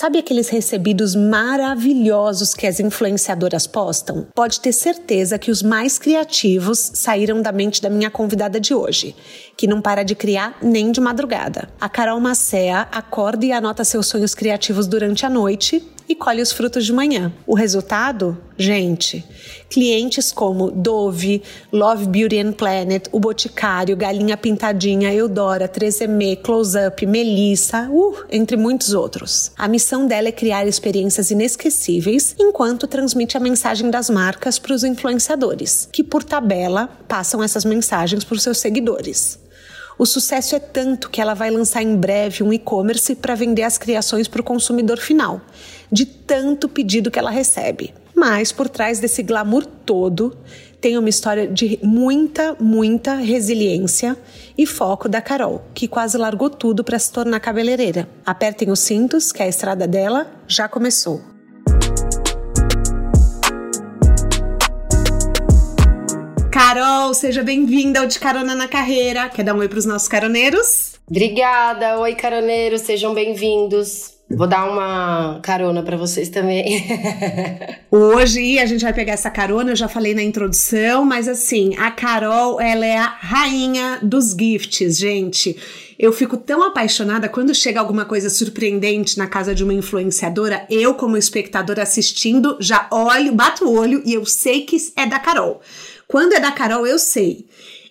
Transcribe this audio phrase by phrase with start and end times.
[0.00, 4.28] Sabe aqueles recebidos maravilhosos que as influenciadoras postam?
[4.32, 9.16] Pode ter certeza que os mais criativos saíram da mente da minha convidada de hoje,
[9.56, 11.68] que não para de criar nem de madrugada.
[11.80, 16.50] A Carol Macea acorda e anota seus sonhos criativos durante a noite e colhe os
[16.50, 17.32] frutos de manhã.
[17.46, 18.38] O resultado?
[18.56, 19.24] Gente,
[19.68, 27.06] clientes como Dove, Love Beauty and Planet, O Boticário, Galinha Pintadinha, Eudora, 3M, Close Up,
[27.06, 29.52] Melissa, uh, entre muitos outros.
[29.56, 34.82] A missão dela é criar experiências inesquecíveis enquanto transmite a mensagem das marcas para os
[34.82, 39.38] influenciadores, que por tabela passam essas mensagens para os seus seguidores.
[39.98, 43.76] O sucesso é tanto que ela vai lançar em breve um e-commerce para vender as
[43.76, 45.40] criações para o consumidor final,
[45.90, 47.92] de tanto pedido que ela recebe.
[48.14, 50.36] Mas por trás desse glamour todo,
[50.80, 54.16] tem uma história de muita, muita resiliência
[54.56, 58.08] e foco da Carol, que quase largou tudo para se tornar cabeleireira.
[58.24, 61.37] Apertem os cintos, que a estrada dela já começou.
[66.68, 69.30] Carol, seja bem-vinda ao De Carona na Carreira.
[69.30, 70.96] Quer dar um oi para os nossos caroneiros?
[71.08, 71.98] Obrigada.
[71.98, 74.18] Oi, caroneiros, sejam bem-vindos.
[74.30, 76.84] Vou dar uma carona para vocês também.
[77.90, 81.90] Hoje a gente vai pegar essa carona, eu já falei na introdução, mas assim, a
[81.90, 85.56] Carol, ela é a rainha dos gifts, gente.
[85.98, 90.92] Eu fico tão apaixonada quando chega alguma coisa surpreendente na casa de uma influenciadora, eu
[90.92, 95.62] como espectadora assistindo, já olho, bato o olho e eu sei que é da Carol.
[96.08, 97.46] Quando é da Carol, eu sei.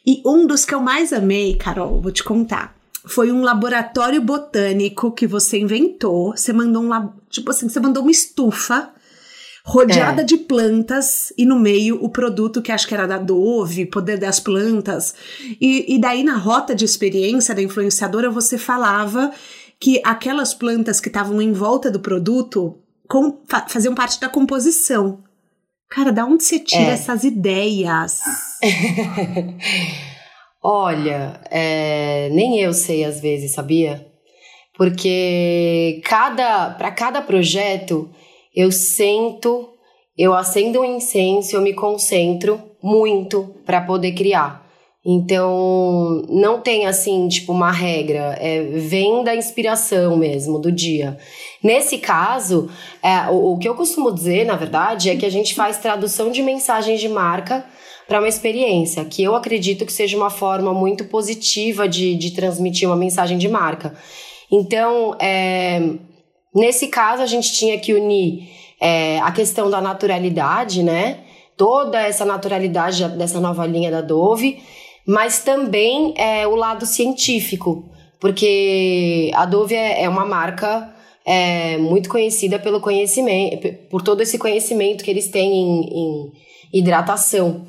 [0.06, 2.76] E um dos que eu mais amei, Carol, vou te contar.
[3.06, 6.36] Foi um laboratório botânico que você inventou.
[6.36, 8.92] Você mandou um tipo assim, você mandou uma estufa
[9.64, 10.26] rodeada é.
[10.26, 14.40] de plantas e no meio o produto que acho que era da Dove, Poder das
[14.40, 15.14] Plantas.
[15.62, 19.32] E, e daí na rota de experiência da influenciadora você falava
[19.80, 25.22] que aquelas plantas que estavam em volta do produto com, faziam parte da composição.
[25.90, 26.94] Cara, da onde você tira é.
[26.94, 28.20] essas ideias?
[30.62, 34.06] Olha, é, nem eu sei às vezes, sabia?
[34.76, 38.10] Porque cada para cada projeto
[38.56, 39.70] eu sento,
[40.18, 44.68] eu acendo um incenso, eu me concentro muito para poder criar.
[45.10, 51.18] Então, não tem assim, tipo, uma regra, é, vem da inspiração mesmo, do dia.
[51.64, 52.70] Nesse caso,
[53.02, 56.32] é, o, o que eu costumo dizer, na verdade, é que a gente faz tradução
[56.32, 57.66] de mensagens de marca
[58.08, 62.88] para uma experiência, que eu acredito que seja uma forma muito positiva de, de transmitir
[62.88, 63.94] uma mensagem de marca.
[64.52, 65.82] Então, é,
[66.56, 71.20] nesse caso, a gente tinha que unir é, a questão da naturalidade, né?
[71.58, 74.62] Toda essa naturalidade dessa nova linha da Dove
[75.08, 80.94] mas também é, o lado científico, porque a Dove é, é uma marca
[81.28, 86.32] é, muito conhecida pelo conhecimento, por todo esse conhecimento que eles têm em, em
[86.74, 87.68] hidratação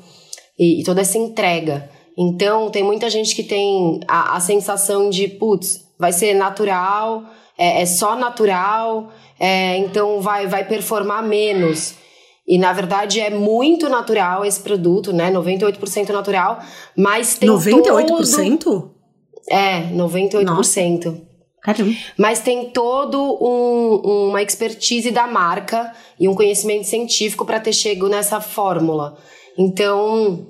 [0.57, 1.89] e, e, toda essa entrega.
[2.17, 7.25] Então, tem muita gente que tem a, a sensação de, putz, vai ser natural,
[7.57, 11.95] é, é só natural, é, então vai, vai performar menos.
[12.47, 15.31] E na verdade é muito natural esse produto, né?
[15.31, 16.59] 98% natural,
[16.97, 18.57] mas tem 98%?
[18.57, 18.95] Todo...
[19.51, 20.45] É, 98%.
[20.45, 21.28] Nossa.
[21.61, 21.93] Caramba.
[22.17, 28.07] Mas tem todo um, uma expertise da marca e um conhecimento científico para ter chego
[28.07, 29.17] nessa fórmula.
[29.57, 30.47] Então,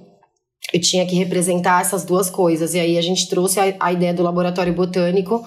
[0.74, 2.74] eu tinha que representar essas duas coisas.
[2.74, 5.46] E aí a gente trouxe a, a ideia do laboratório botânico,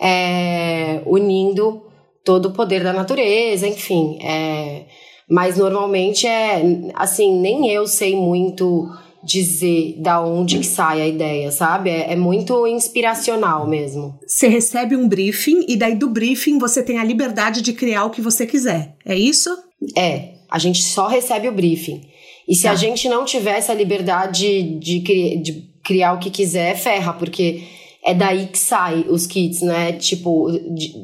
[0.00, 1.82] é, unindo
[2.24, 4.18] todo o poder da natureza, enfim.
[4.22, 4.86] É,
[5.28, 6.62] mas normalmente é
[6.94, 8.90] assim, nem eu sei muito
[9.24, 11.90] dizer da onde que sai a ideia, sabe?
[11.90, 14.18] É, é, muito inspiracional mesmo.
[14.26, 18.10] Você recebe um briefing e daí do briefing você tem a liberdade de criar o
[18.10, 18.94] que você quiser.
[19.04, 19.50] É isso?
[19.96, 20.34] É.
[20.50, 22.02] A gente só recebe o briefing.
[22.46, 22.72] E se tá.
[22.72, 27.62] a gente não tiver essa liberdade de, cri de criar o que quiser, ferra, porque
[28.04, 29.92] é daí que sai os kits, né?
[29.92, 30.94] Tipo, de,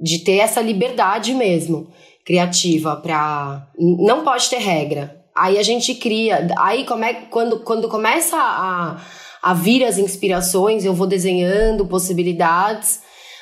[0.00, 1.88] de ter essa liberdade mesmo
[2.24, 5.21] criativa para não pode ter regra.
[5.34, 9.00] Aí a gente cria, aí como é, quando, quando começa a,
[9.42, 13.00] a vir as inspirações, eu vou desenhando possibilidades.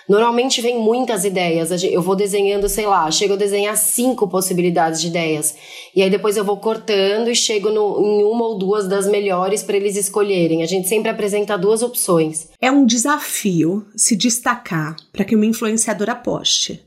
[0.09, 1.71] Normalmente vem muitas ideias.
[1.85, 5.55] Eu vou desenhando, sei lá, chego a desenhar cinco possibilidades de ideias.
[5.95, 9.63] E aí depois eu vou cortando e chego no, em uma ou duas das melhores
[9.63, 10.65] para eles escolherem.
[10.65, 12.49] A gente sempre apresenta duas opções.
[12.61, 16.85] É um desafio se destacar para que uma influenciadora poste.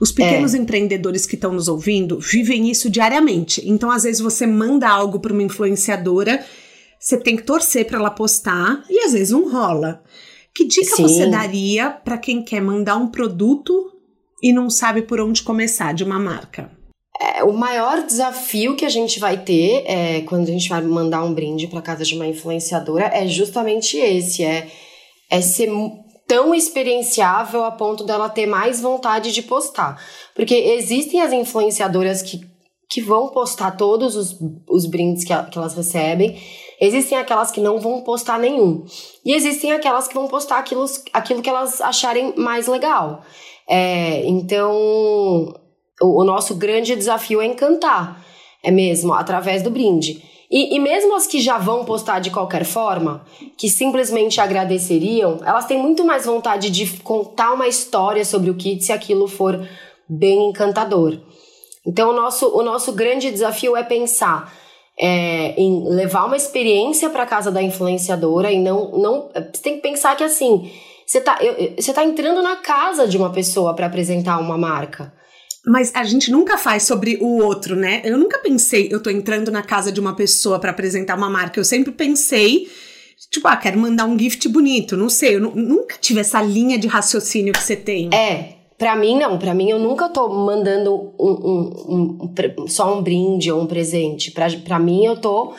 [0.00, 0.58] Os pequenos é.
[0.58, 3.62] empreendedores que estão nos ouvindo vivem isso diariamente.
[3.68, 6.44] Então, às vezes, você manda algo para uma influenciadora,
[6.98, 10.02] você tem que torcer para ela postar e às vezes não rola.
[10.54, 11.02] Que dica Sim.
[11.02, 13.92] você daria para quem quer mandar um produto
[14.42, 16.70] e não sabe por onde começar de uma marca?
[17.20, 21.22] É, o maior desafio que a gente vai ter é, quando a gente vai mandar
[21.22, 24.68] um brinde para casa de uma influenciadora é justamente esse: é,
[25.28, 25.68] é ser
[26.30, 30.00] tão experienciável a ponto dela ter mais vontade de postar.
[30.32, 32.40] Porque existem as influenciadoras que,
[32.88, 34.38] que vão postar todos os,
[34.68, 36.40] os brindes que, que elas recebem,
[36.80, 38.84] existem aquelas que não vão postar nenhum.
[39.26, 43.24] E existem aquelas que vão postar aquilo, aquilo que elas acharem mais legal.
[43.68, 44.72] É, então,
[46.00, 48.24] o, o nosso grande desafio é encantar,
[48.62, 50.22] é mesmo, através do brinde.
[50.50, 53.24] E, e, mesmo as que já vão postar de qualquer forma,
[53.56, 58.84] que simplesmente agradeceriam, elas têm muito mais vontade de contar uma história sobre o kit
[58.84, 59.64] se aquilo for
[60.08, 61.20] bem encantador.
[61.86, 64.52] Então, o nosso, o nosso grande desafio é pensar
[65.00, 68.90] é, em levar uma experiência para casa da influenciadora e não.
[68.98, 70.70] não você tem que pensar que assim.
[71.06, 71.38] Você está
[71.76, 75.12] você tá entrando na casa de uma pessoa para apresentar uma marca.
[75.66, 78.00] Mas a gente nunca faz sobre o outro, né?
[78.04, 81.60] Eu nunca pensei, eu tô entrando na casa de uma pessoa para apresentar uma marca.
[81.60, 82.68] Eu sempre pensei,
[83.30, 84.96] tipo, ah, quero mandar um gift bonito.
[84.96, 88.08] Não sei, eu nunca tive essa linha de raciocínio que você tem.
[88.14, 89.38] É, Pra mim, não.
[89.38, 94.30] Pra mim, eu nunca tô mandando um, um, um, só um brinde ou um presente.
[94.30, 95.52] Pra, pra mim, eu tô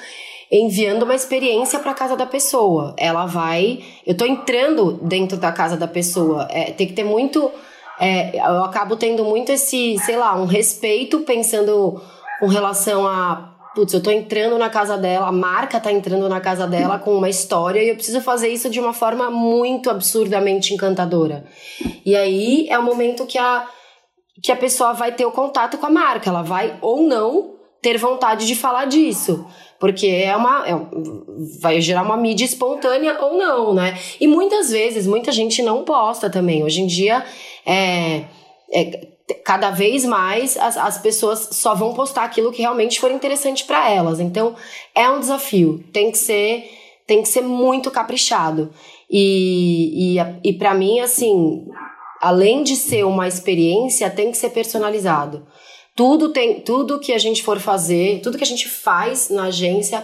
[0.52, 2.96] enviando uma experiência para casa da pessoa.
[2.98, 3.80] Ela vai.
[4.08, 6.48] Eu tô entrando dentro da casa da pessoa.
[6.50, 7.52] É, tem que ter muito
[8.02, 12.02] é, eu acabo tendo muito esse, sei lá, um respeito pensando
[12.40, 13.50] com relação a.
[13.76, 17.16] Putz, eu tô entrando na casa dela, a marca tá entrando na casa dela com
[17.16, 21.46] uma história e eu preciso fazer isso de uma forma muito absurdamente encantadora.
[22.04, 23.66] E aí é o momento que a,
[24.44, 27.52] que a pessoa vai ter o contato com a marca, ela vai ou não
[27.82, 29.46] ter vontade de falar disso.
[29.80, 30.68] Porque é uma.
[30.68, 30.74] É,
[31.60, 33.98] vai gerar uma mídia espontânea ou não, né?
[34.20, 36.64] E muitas vezes, muita gente não posta também.
[36.64, 37.26] Hoje em dia,
[37.66, 38.26] é,
[38.74, 39.12] é
[39.44, 43.90] cada vez mais as, as pessoas só vão postar aquilo que realmente for interessante para
[43.90, 44.20] elas.
[44.20, 44.56] Então,
[44.94, 45.84] é um desafio.
[45.92, 46.70] Tem que ser,
[47.08, 48.72] tem que ser muito caprichado.
[49.10, 51.66] E, e, e para mim, assim,
[52.22, 55.48] além de ser uma experiência, tem que ser personalizado.
[55.96, 60.04] Tudo tem, tudo que a gente for fazer, tudo que a gente faz na agência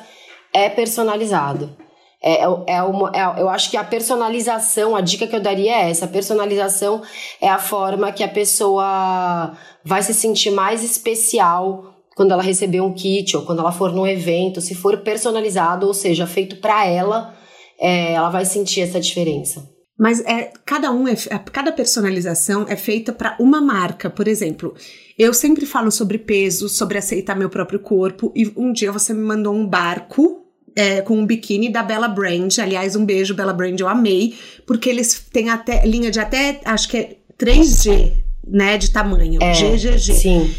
[0.54, 1.76] é personalizado.
[2.22, 5.72] É, é, é uma, é, eu acho que a personalização, a dica que eu daria
[5.72, 7.02] é essa: a personalização
[7.40, 12.94] é a forma que a pessoa vai se sentir mais especial quando ela receber um
[12.94, 14.60] kit ou quando ela for num evento.
[14.60, 17.36] Se for personalizado, ou seja, feito para ela,
[17.80, 19.64] é, ela vai sentir essa diferença.
[20.00, 21.16] Mas é, cada um é,
[21.52, 24.76] cada personalização é feita para uma marca, por exemplo.
[25.18, 29.22] Eu sempre falo sobre peso, sobre aceitar meu próprio corpo, e um dia você me
[29.22, 30.47] mandou um barco
[30.78, 32.56] é, com um biquíni da Bella Brand.
[32.60, 34.36] Aliás, um beijo, Bella Brand, eu amei,
[34.66, 38.14] porque eles têm até linha de até, acho que é 3G,
[38.48, 39.42] né, de tamanho.
[39.42, 40.14] É, GGG.
[40.14, 40.56] Sim.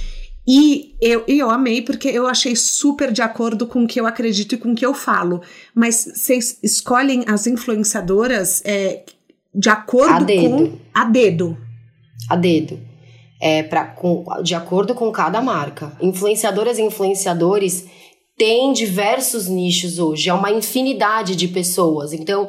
[0.47, 4.07] E eu, e eu amei porque eu achei super de acordo com o que eu
[4.07, 5.41] acredito e com o que eu falo.
[5.75, 9.05] Mas vocês escolhem as influenciadoras é,
[9.55, 10.79] de acordo a com.
[10.93, 11.57] A dedo.
[12.29, 12.89] A dedo
[13.41, 15.93] é, pra, com, de acordo com cada marca.
[16.01, 17.87] Influenciadoras e influenciadores
[18.39, 22.13] têm diversos nichos hoje, é uma infinidade de pessoas.
[22.13, 22.49] Então,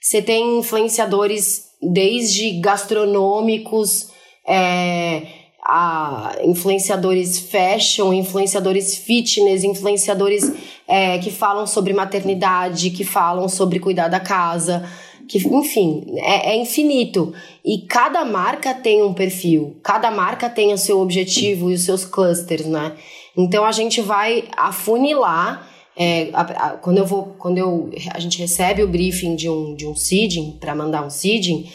[0.00, 4.08] você tem influenciadores desde gastronômicos,
[4.46, 5.22] é,
[5.64, 10.52] a influenciadores fashion, influenciadores fitness, influenciadores
[10.88, 14.84] é, que falam sobre maternidade, que falam sobre cuidar da casa
[15.28, 17.32] que, enfim, é, é, infinito.
[17.64, 22.04] E cada marca tem um perfil, cada marca tem o seu objetivo e os seus
[22.04, 22.92] clusters, né?
[23.36, 25.68] Então a gente vai afunilar.
[25.96, 29.74] É, a, a, quando eu vou, quando eu, a gente recebe o briefing de um,
[29.74, 31.70] de um seeding, para mandar um seeding,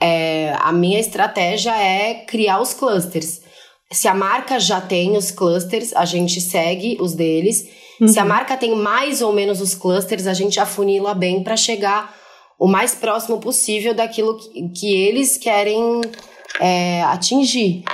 [0.00, 3.40] é, a minha estratégia é criar os clusters.
[3.90, 7.68] Se a marca já tem os clusters, a gente segue os deles.
[8.00, 8.08] Uhum.
[8.08, 12.14] Se a marca tem mais ou menos os clusters, a gente afunila bem para chegar
[12.58, 16.00] o mais próximo possível daquilo que, que eles querem
[16.60, 17.84] é, atingir.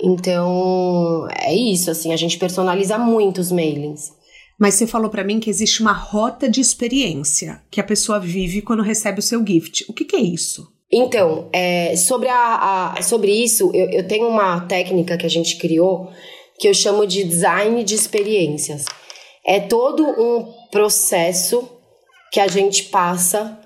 [0.00, 4.12] Então, é isso, assim, a gente personaliza muito os mailings.
[4.58, 8.62] Mas você falou para mim que existe uma rota de experiência que a pessoa vive
[8.62, 9.84] quando recebe o seu gift.
[9.88, 10.66] O que, que é isso?
[10.90, 15.56] Então, é, sobre, a, a, sobre isso, eu, eu tenho uma técnica que a gente
[15.58, 16.10] criou
[16.58, 18.84] que eu chamo de design de experiências.
[19.46, 21.68] É todo um processo
[22.32, 23.57] que a gente passa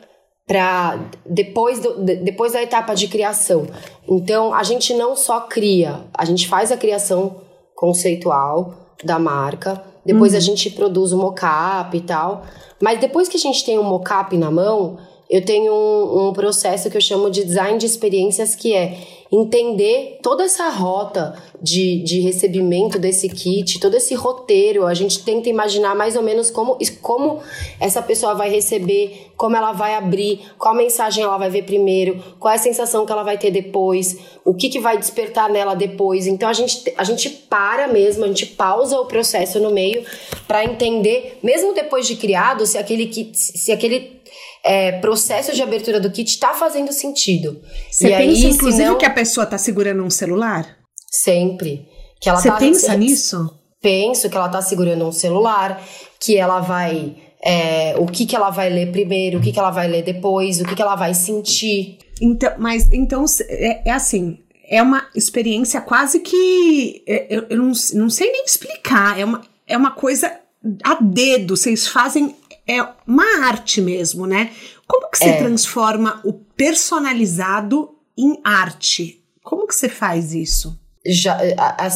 [0.52, 3.66] para depois, do, depois da etapa de criação.
[4.06, 7.36] Então, a gente não só cria, a gente faz a criação
[7.74, 10.38] conceitual da marca, depois uhum.
[10.38, 12.42] a gente produz o mockup e tal,
[12.82, 14.98] mas depois que a gente tem o mockup na mão,
[15.32, 18.98] eu tenho um, um processo que eu chamo de design de experiências, que é
[19.32, 24.84] entender toda essa rota de, de recebimento desse kit, todo esse roteiro.
[24.84, 27.40] A gente tenta imaginar mais ou menos como, como
[27.80, 32.52] essa pessoa vai receber, como ela vai abrir, qual mensagem ela vai ver primeiro, qual
[32.52, 36.26] é a sensação que ela vai ter depois, o que, que vai despertar nela depois.
[36.26, 40.04] Então a gente, a gente para mesmo, a gente pausa o processo no meio
[40.46, 44.20] para entender, mesmo depois de criado, se aquele kit, se aquele
[44.64, 47.60] é, processo de abertura do kit está fazendo sentido.
[47.90, 48.98] Você e pensa, aí, inclusive, não...
[48.98, 50.78] que a pessoa está segurando um celular?
[51.10, 51.88] Sempre.
[52.20, 53.58] Que ela Você tá, pensa nisso?
[53.80, 55.82] Penso que ela está segurando um celular,
[56.20, 57.16] que ela vai.
[57.44, 60.60] É, o que, que ela vai ler primeiro, o que, que ela vai ler depois,
[60.60, 61.98] o que, que ela vai sentir.
[62.20, 64.38] Então, mas então é, é assim,
[64.68, 67.02] é uma experiência quase que.
[67.06, 69.18] É, eu, eu não, não sei nem explicar.
[69.18, 70.32] É uma, é uma coisa
[70.84, 71.56] a dedo.
[71.56, 72.36] Vocês fazem
[72.78, 74.50] é uma arte mesmo, né?
[74.86, 75.36] Como que você é.
[75.38, 79.22] transforma o personalizado em arte?
[79.42, 80.78] Como que você faz isso?
[81.04, 81.36] Já,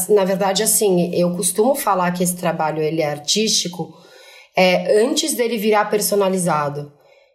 [0.08, 3.94] na verdade, assim, eu costumo falar que esse trabalho ele é artístico
[4.56, 6.92] é, antes dele virar personalizado.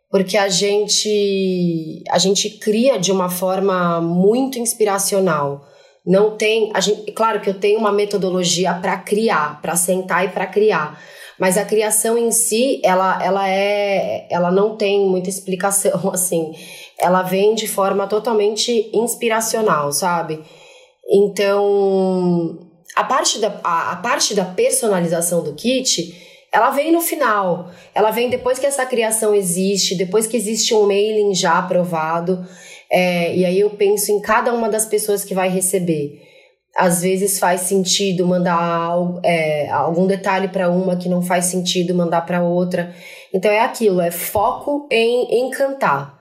[0.09, 5.65] Porque a gente, a gente cria de uma forma muito inspiracional.
[6.05, 6.69] Não tem.
[6.73, 10.99] A gente, claro que eu tenho uma metodologia para criar, para sentar e para criar
[11.41, 16.53] mas a criação em si, ela, ela é, ela não tem muita explicação, assim.
[16.99, 20.39] Ela vem de forma totalmente inspiracional, sabe?
[21.11, 22.59] Então,
[22.95, 26.15] a parte da, a, a parte da personalização do kit,
[26.51, 27.71] ela vem no final.
[27.95, 32.45] Ela vem depois que essa criação existe, depois que existe um mailing já aprovado.
[32.87, 36.21] É, e aí eu penso em cada uma das pessoas que vai receber
[36.77, 42.21] às vezes faz sentido mandar é, algum detalhe para uma que não faz sentido mandar
[42.21, 42.93] para outra.
[43.33, 46.19] Então é aquilo, é foco em encantar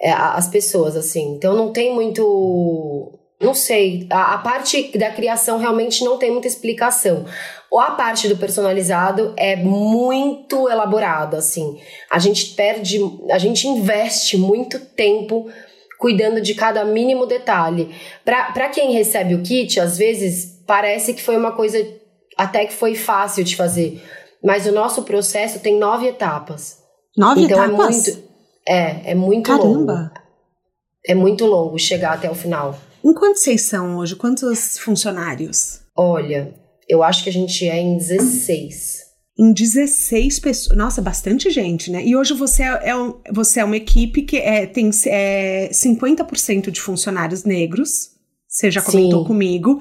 [0.00, 1.34] é, as pessoas, assim.
[1.34, 3.14] Então não tem muito.
[3.40, 7.24] Não sei, a, a, parte da criação realmente não tem muita explicação.
[7.70, 11.78] Ou a parte do personalizado é muito elaborada, assim.
[12.10, 12.98] A gente perde,
[13.30, 15.48] a gente investe muito tempo
[15.98, 17.94] cuidando de cada mínimo detalhe.
[18.24, 21.78] Para quem recebe o kit, às vezes parece que foi uma coisa
[22.36, 24.02] até que foi fácil de fazer,
[24.42, 26.78] mas o nosso processo tem nove etapas.
[27.16, 28.06] Nove então é etapas?
[28.06, 28.28] É muito,
[28.68, 29.92] é, é muito Caramba.
[29.92, 30.10] longo.
[31.06, 32.78] É muito longo chegar até o final.
[33.04, 34.14] Em quantos vocês são hoje?
[34.14, 35.80] Quantos funcionários?
[35.96, 36.54] Olha,
[36.88, 39.07] eu acho que a gente é em 16
[39.38, 40.76] em 16 pessoas.
[40.76, 42.04] Nossa, bastante gente, né?
[42.04, 46.70] E hoje você é, é um, você é uma equipe que é, tem é, 50%
[46.70, 48.10] de funcionários negros.
[48.48, 49.26] Você já comentou Sim.
[49.26, 49.80] comigo.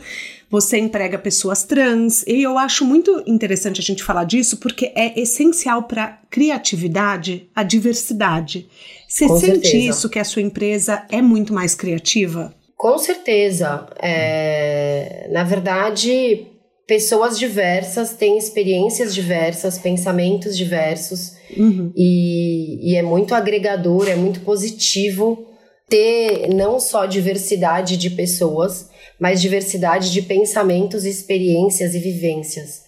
[0.49, 2.23] Você emprega pessoas trans.
[2.27, 7.63] E eu acho muito interessante a gente falar disso, porque é essencial para criatividade a
[7.63, 8.69] diversidade.
[9.07, 9.77] Você Com sente certeza.
[9.77, 12.53] isso, que a sua empresa é muito mais criativa?
[12.75, 13.87] Com certeza.
[13.99, 16.45] É, na verdade,
[16.87, 21.91] pessoas diversas têm experiências diversas, pensamentos diversos, uhum.
[21.93, 25.45] e, e é muito agregador, é muito positivo
[25.89, 28.89] ter não só diversidade de pessoas,
[29.19, 32.83] mas diversidade de pensamentos, experiências e vivências.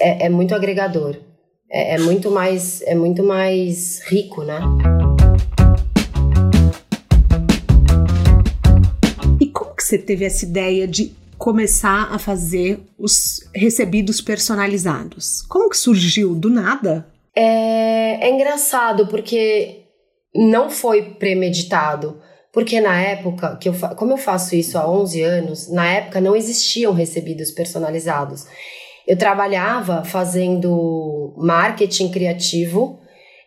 [0.00, 1.16] É, é muito agregador.
[1.70, 4.60] É, é, muito mais, é muito mais rico, né?
[9.40, 15.40] E como que você teve essa ideia de começar a fazer os recebidos personalizados?
[15.48, 16.34] Como que surgiu?
[16.34, 17.06] Do nada?
[17.34, 19.86] É, é engraçado porque
[20.34, 22.20] não foi premeditado.
[22.52, 26.36] Porque na época, que eu como eu faço isso há 11 anos, na época não
[26.36, 28.44] existiam recebidos personalizados.
[29.06, 32.98] Eu trabalhava fazendo marketing criativo,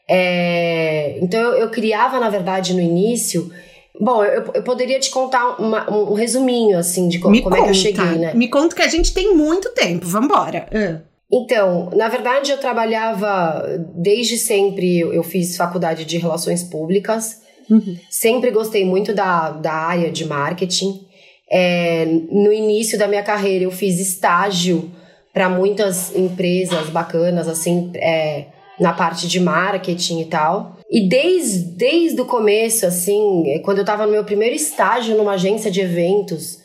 [0.10, 3.52] é, então eu, eu criava, na verdade, no início
[4.00, 7.70] Bom, eu, eu poderia te contar uma, um resuminho, assim, de como, como é que
[7.70, 8.34] eu cheguei, né?
[8.34, 10.68] Me conta que a gente tem muito tempo, vambora.
[10.72, 11.14] Uh.
[11.32, 17.98] Então, na verdade, eu trabalhava desde sempre, eu fiz faculdade de relações públicas, uhum.
[18.10, 21.08] sempre gostei muito da, da área de marketing.
[21.52, 24.92] É, no início da minha carreira, eu fiz estágio
[25.34, 28.46] para muitas empresas bacanas, assim, é,
[28.80, 30.78] na parte de marketing e tal.
[30.94, 35.32] E desde, desde o começo, assim, é, quando eu estava no meu primeiro estágio numa
[35.32, 36.60] agência de eventos,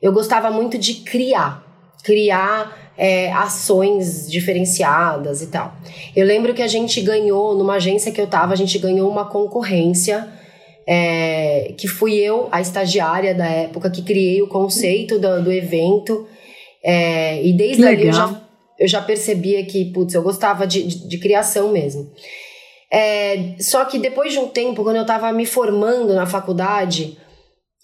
[0.00, 1.66] eu gostava muito de criar.
[2.04, 5.74] Criar é, ações diferenciadas e tal.
[6.14, 9.24] Eu lembro que a gente ganhou, numa agência que eu estava, a gente ganhou uma
[9.24, 10.28] concorrência.
[10.86, 16.26] É, que fui eu, a estagiária da época, que criei o conceito do, do evento.
[16.84, 18.42] É, e desde ali eu já,
[18.78, 22.08] eu já percebia que, putz, eu gostava de, de, de criação mesmo.
[22.92, 27.16] É, só que depois de um tempo, quando eu estava me formando na faculdade,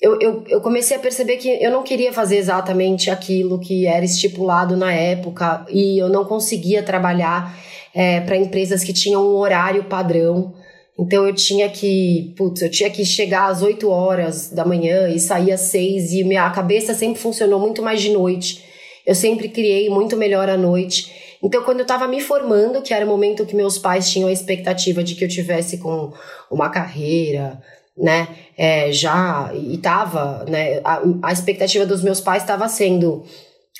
[0.00, 4.04] eu, eu, eu, comecei a perceber que eu não queria fazer exatamente aquilo que era
[4.04, 7.58] estipulado na época e eu não conseguia trabalhar
[7.94, 10.54] é, para empresas que tinham um horário padrão.
[11.00, 15.18] Então eu tinha que, putz, eu tinha que chegar às 8 horas da manhã e
[15.18, 18.62] sair às 6 e minha cabeça sempre funcionou muito mais de noite.
[19.06, 21.10] Eu sempre criei muito melhor à noite.
[21.42, 24.32] Então, quando eu estava me formando, que era o momento que meus pais tinham a
[24.32, 26.12] expectativa de que eu tivesse com
[26.50, 27.62] uma carreira,
[27.96, 33.24] né, é, já, e tava, né, a, a expectativa dos meus pais estava sendo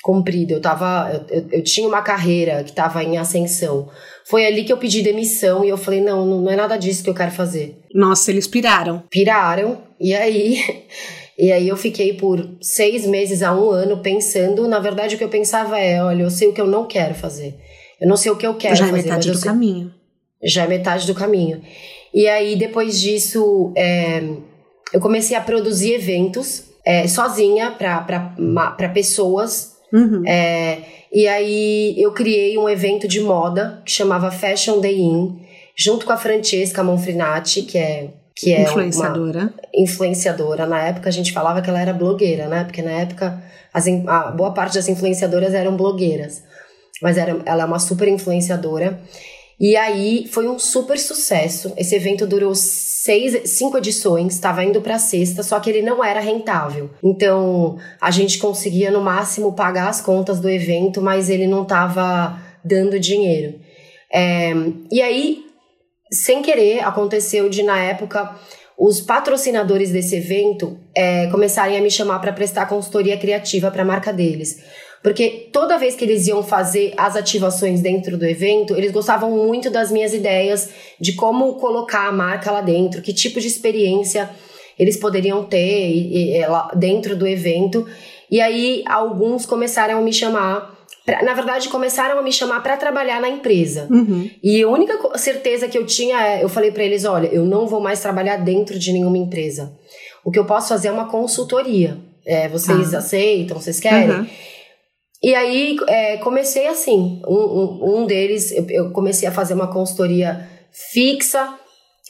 [0.01, 3.89] cumprida, eu tava, eu, eu, tinha uma carreira que estava em ascensão.
[4.25, 7.09] Foi ali que eu pedi demissão e eu falei, não, não é nada disso que
[7.09, 7.77] eu quero fazer.
[7.93, 9.03] Nossa, eles piraram.
[9.09, 10.85] Piraram, e aí...
[11.39, 14.67] E aí eu fiquei por seis meses a um ano pensando.
[14.67, 17.15] Na verdade, o que eu pensava é: olha, eu sei o que eu não quero
[17.15, 17.55] fazer.
[18.01, 18.97] Eu não sei o que eu quero Já fazer.
[18.97, 19.49] Já é metade do sei...
[19.49, 19.93] caminho.
[20.43, 21.61] Já é metade do caminho.
[22.13, 24.21] E aí, depois disso, é,
[24.91, 29.77] eu comecei a produzir eventos é, sozinha para pessoas.
[29.93, 30.23] Uhum.
[30.27, 30.79] É,
[31.11, 35.39] e aí eu criei um evento de moda que chamava Fashion Day In,
[35.75, 39.53] junto com a Francesca Monfrinati, que é que é influenciadora.
[39.73, 40.65] influenciadora.
[40.65, 42.63] Na época a gente falava que ela era blogueira, né?
[42.63, 43.41] Porque na época
[43.73, 46.41] as, a boa parte das influenciadoras eram blogueiras.
[47.01, 48.99] Mas era, ela é uma super influenciadora.
[49.59, 51.73] E aí foi um super sucesso.
[51.75, 56.21] Esse evento durou seis, cinco edições, estava indo para sexta, só que ele não era
[56.21, 56.89] rentável.
[57.03, 62.39] Então a gente conseguia no máximo pagar as contas do evento, mas ele não estava
[62.63, 63.59] dando dinheiro.
[64.11, 64.53] É,
[64.89, 65.48] e aí
[66.11, 68.35] sem querer, aconteceu de, na época,
[68.77, 73.85] os patrocinadores desse evento é, começarem a me chamar para prestar consultoria criativa para a
[73.85, 74.63] marca deles.
[75.03, 79.69] Porque toda vez que eles iam fazer as ativações dentro do evento, eles gostavam muito
[79.69, 84.29] das minhas ideias de como colocar a marca lá dentro, que tipo de experiência
[84.77, 87.85] eles poderiam ter e, e, lá dentro do evento.
[88.31, 92.77] E aí alguns começaram a me chamar Pra, na verdade, começaram a me chamar para
[92.77, 93.87] trabalhar na empresa.
[93.89, 94.29] Uhum.
[94.43, 97.67] E a única certeza que eu tinha é: eu falei para eles, olha, eu não
[97.67, 99.73] vou mais trabalhar dentro de nenhuma empresa.
[100.23, 101.97] O que eu posso fazer é uma consultoria.
[102.25, 102.99] É, vocês ah.
[102.99, 103.59] aceitam?
[103.59, 104.11] Vocês querem?
[104.11, 104.27] Uhum.
[105.21, 107.21] E aí é, comecei assim.
[107.27, 110.47] Um, um, um deles, eu, eu, comecei a fazer uma consultoria
[110.93, 111.53] fixa,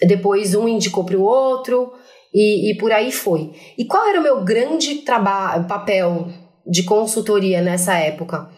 [0.02, 1.94] depois um indicou para o outro,
[2.34, 3.52] e, e por aí foi.
[3.78, 6.28] E qual era o meu grande trabalho, papel
[6.68, 8.50] de consultoria nessa época?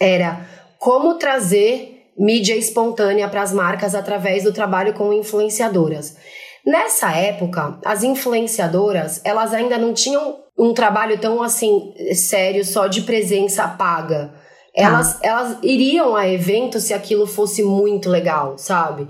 [0.00, 0.46] Era
[0.78, 6.16] como trazer mídia espontânea para as marcas através do trabalho com influenciadoras.
[6.64, 13.02] Nessa época, as influenciadoras, elas ainda não tinham um trabalho tão assim sério só de
[13.02, 14.32] presença paga.
[14.74, 15.18] Elas, ah.
[15.22, 19.06] elas iriam a eventos se aquilo fosse muito legal, sabe?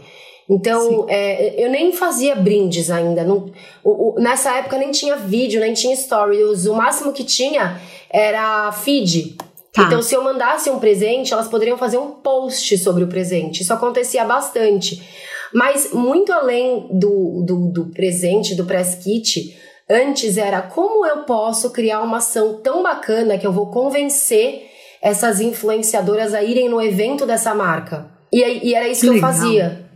[0.49, 3.25] Então, é, eu nem fazia brindes ainda.
[3.25, 3.51] Não,
[3.83, 6.66] o, o, nessa época nem tinha vídeo, nem tinha stories.
[6.66, 9.37] O máximo que tinha era feed.
[9.77, 9.83] Tá.
[9.83, 13.62] Então, se eu mandasse um presente, elas poderiam fazer um post sobre o presente.
[13.62, 15.07] Isso acontecia bastante.
[15.53, 19.55] Mas, muito além do, do, do presente, do press kit,
[19.89, 24.67] antes era como eu posso criar uma ação tão bacana que eu vou convencer
[25.03, 28.11] essas influenciadoras a irem no evento dessa marca.
[28.33, 29.87] E, e era isso que, que eu fazia.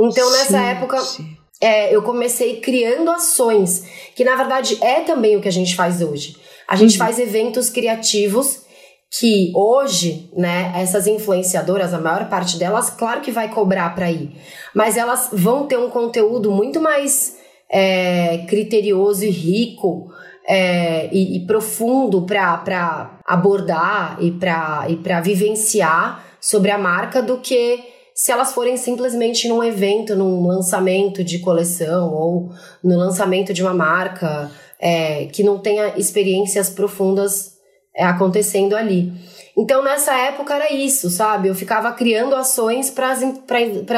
[0.00, 0.78] Então, nessa Gente.
[0.78, 0.98] época,
[1.60, 3.84] é, eu comecei criando ações,
[4.16, 6.36] que na verdade é também o que a gente faz hoje.
[6.66, 6.98] A gente uhum.
[6.98, 8.62] faz eventos criativos
[9.18, 14.30] que hoje, né, essas influenciadoras, a maior parte delas, claro que vai cobrar para ir,
[14.74, 17.36] mas elas vão ter um conteúdo muito mais
[17.70, 20.10] é, criterioso e rico
[20.48, 27.84] é, e, e, profundo para abordar e para e vivenciar sobre a marca do que
[28.14, 32.50] se elas forem simplesmente num evento, num lançamento de coleção ou
[32.82, 37.51] no lançamento de uma marca é, que não tenha experiências profundas
[37.98, 39.12] acontecendo ali.
[39.56, 41.48] Então, nessa época era isso, sabe?
[41.48, 43.10] Eu ficava criando ações para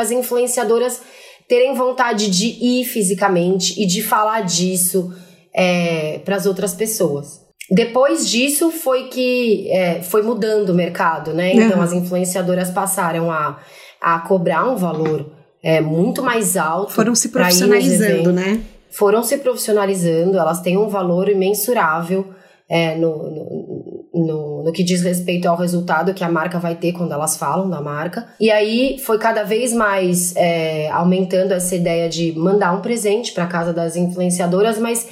[0.00, 1.00] as influenciadoras
[1.48, 5.12] terem vontade de ir fisicamente e de falar disso
[5.54, 7.44] é, para as outras pessoas.
[7.70, 11.54] Depois disso foi que é, foi mudando o mercado, né?
[11.54, 11.82] Então uhum.
[11.82, 13.58] as influenciadoras passaram a,
[14.00, 15.30] a cobrar um valor
[15.62, 16.92] é, muito mais alto.
[16.92, 18.60] Foram se profissionalizando, né?
[18.90, 22.34] Foram se profissionalizando, elas têm um valor imensurável
[22.68, 26.92] é, no, no, no, no, que diz respeito ao resultado que a marca vai ter
[26.92, 28.26] quando elas falam da marca.
[28.40, 33.46] E aí foi cada vez mais é, aumentando essa ideia de mandar um presente para
[33.46, 35.08] casa das influenciadoras, mas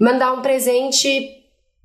[0.00, 1.30] mandar um presente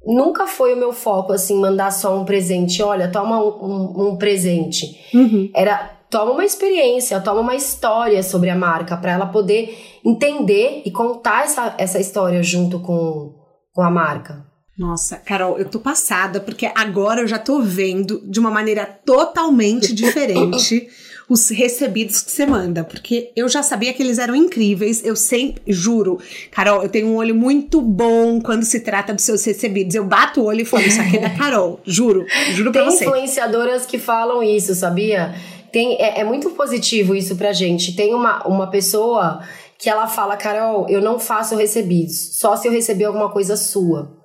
[0.05, 2.81] nunca foi o meu foco, assim, mandar só um presente.
[2.81, 4.99] Olha, toma um, um, um presente.
[5.13, 5.49] Uhum.
[5.55, 10.91] Era toma uma experiência, toma uma história sobre a marca para ela poder entender e
[10.91, 13.33] contar essa, essa história junto com,
[13.71, 14.50] com a marca.
[14.77, 19.93] Nossa, Carol, eu tô passada porque agora eu já tô vendo de uma maneira totalmente
[19.95, 20.89] diferente
[21.31, 25.61] os recebidos que você manda, porque eu já sabia que eles eram incríveis, eu sempre,
[25.65, 26.19] juro,
[26.51, 29.95] Carol, eu tenho um olho muito bom quando se trata dos seus recebidos.
[29.95, 32.91] Eu bato o olho e falo, isso aqui é da Carol, juro, juro pra Tem
[32.91, 33.05] você.
[33.05, 35.33] Tem influenciadoras que falam isso, sabia?
[35.71, 37.95] Tem, é, é muito positivo isso pra gente.
[37.95, 39.41] Tem uma, uma pessoa
[39.79, 44.20] que ela fala, Carol, eu não faço recebidos, só se eu receber alguma coisa sua.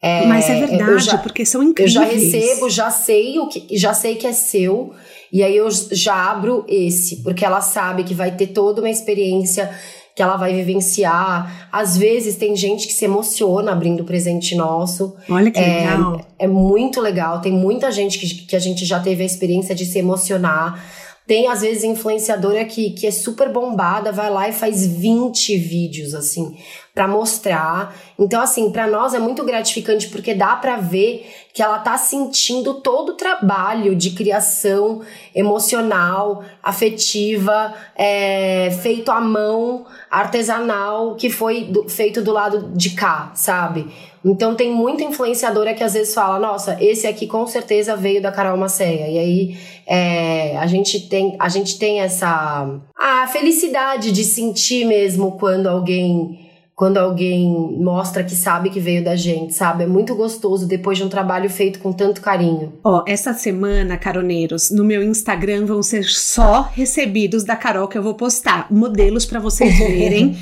[0.00, 1.94] É, Mas é verdade, já, porque são incríveis.
[1.96, 4.94] Eu já recebo, já sei o que, já sei que é seu,
[5.32, 9.68] e aí eu já abro esse, porque ela sabe que vai ter toda uma experiência
[10.14, 11.68] que ela vai vivenciar.
[11.70, 15.14] Às vezes tem gente que se emociona abrindo presente nosso.
[15.28, 16.20] Olha que é, legal.
[16.36, 17.40] É muito legal.
[17.40, 20.84] Tem muita gente que, que a gente já teve a experiência de se emocionar.
[21.24, 26.14] Tem, às vezes, influenciadora que, que é super bombada, vai lá e faz 20 vídeos,
[26.14, 26.56] assim,
[26.98, 27.94] para mostrar.
[28.18, 32.74] Então, assim, para nós é muito gratificante porque dá para ver que ela tá sentindo
[32.74, 41.88] todo o trabalho de criação emocional, afetiva, é, feito à mão, artesanal, que foi do,
[41.88, 43.86] feito do lado de cá, sabe?
[44.24, 48.32] Então tem muita influenciadora que às vezes fala, nossa, esse aqui com certeza veio da
[48.32, 49.06] Carol Maceia.
[49.06, 55.38] E aí é, a, gente tem, a gente tem essa a felicidade de sentir mesmo
[55.38, 56.47] quando alguém
[56.78, 59.82] quando alguém mostra que sabe que veio da gente, sabe?
[59.82, 62.72] É muito gostoso depois de um trabalho feito com tanto carinho.
[62.84, 68.02] Ó, essa semana, caroneiros, no meu Instagram vão ser só recebidos da Carol que eu
[68.02, 70.38] vou postar, modelos para vocês verem.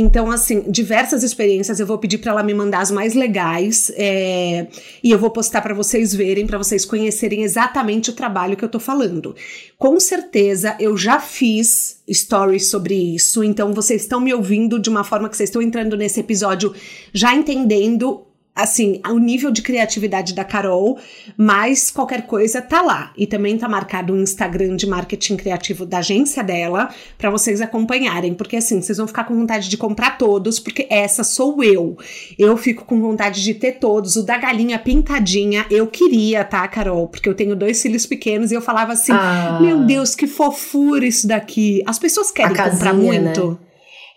[0.00, 4.66] Então, assim, diversas experiências eu vou pedir para ela me mandar as mais legais é,
[5.04, 8.68] e eu vou postar para vocês verem, para vocês conhecerem exatamente o trabalho que eu
[8.68, 9.36] tô falando.
[9.76, 15.04] Com certeza eu já fiz stories sobre isso, então vocês estão me ouvindo de uma
[15.04, 16.74] forma que vocês estão entrando nesse episódio
[17.12, 18.22] já entendendo
[18.62, 20.98] assim, o nível de criatividade da Carol,
[21.36, 23.12] mas qualquer coisa tá lá.
[23.16, 28.34] E também tá marcado o Instagram de marketing criativo da agência dela para vocês acompanharem,
[28.34, 31.96] porque assim, vocês vão ficar com vontade de comprar todos, porque essa sou eu.
[32.38, 34.16] Eu fico com vontade de ter todos.
[34.16, 37.08] O da galinha pintadinha, eu queria, tá, Carol?
[37.08, 39.58] Porque eu tenho dois filhos pequenos e eu falava assim: ah.
[39.60, 41.82] "Meu Deus, que fofura isso daqui".
[41.86, 43.50] As pessoas querem casinha, comprar muito.
[43.52, 43.69] Né?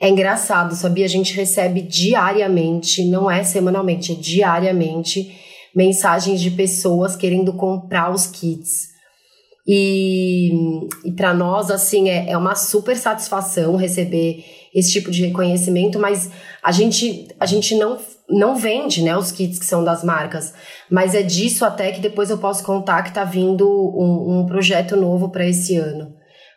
[0.04, 1.06] É engraçado, sabia?
[1.06, 5.34] A gente recebe diariamente, não é semanalmente, é diariamente,
[5.74, 8.89] mensagens de pessoas querendo comprar os kits.
[9.66, 10.52] E,
[11.06, 14.44] e para nós, assim, é, é uma super satisfação receber
[14.76, 16.30] esse tipo de reconhecimento, mas
[16.62, 17.98] a gente, a gente não,
[18.30, 20.54] não vende né, os kits que são das marcas.
[20.92, 24.98] Mas é disso até que depois eu posso contar que tá vindo um, um projeto
[24.98, 26.13] novo para esse ano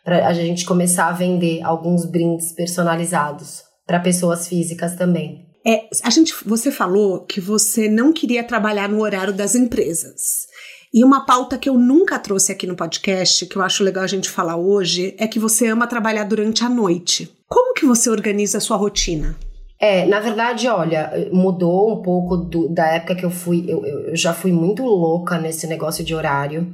[0.07, 5.45] para a gente começar a vender alguns brindes personalizados para pessoas físicas também.
[5.65, 10.47] É, a gente, você falou que você não queria trabalhar no horário das empresas.
[10.93, 14.07] E uma pauta que eu nunca trouxe aqui no podcast, que eu acho legal a
[14.07, 17.29] gente falar hoje, é que você ama trabalhar durante a noite.
[17.45, 19.35] Como que você organiza a sua rotina?
[19.77, 23.65] É, na verdade, olha, mudou um pouco do, da época que eu fui.
[23.67, 26.73] Eu, eu já fui muito louca nesse negócio de horário.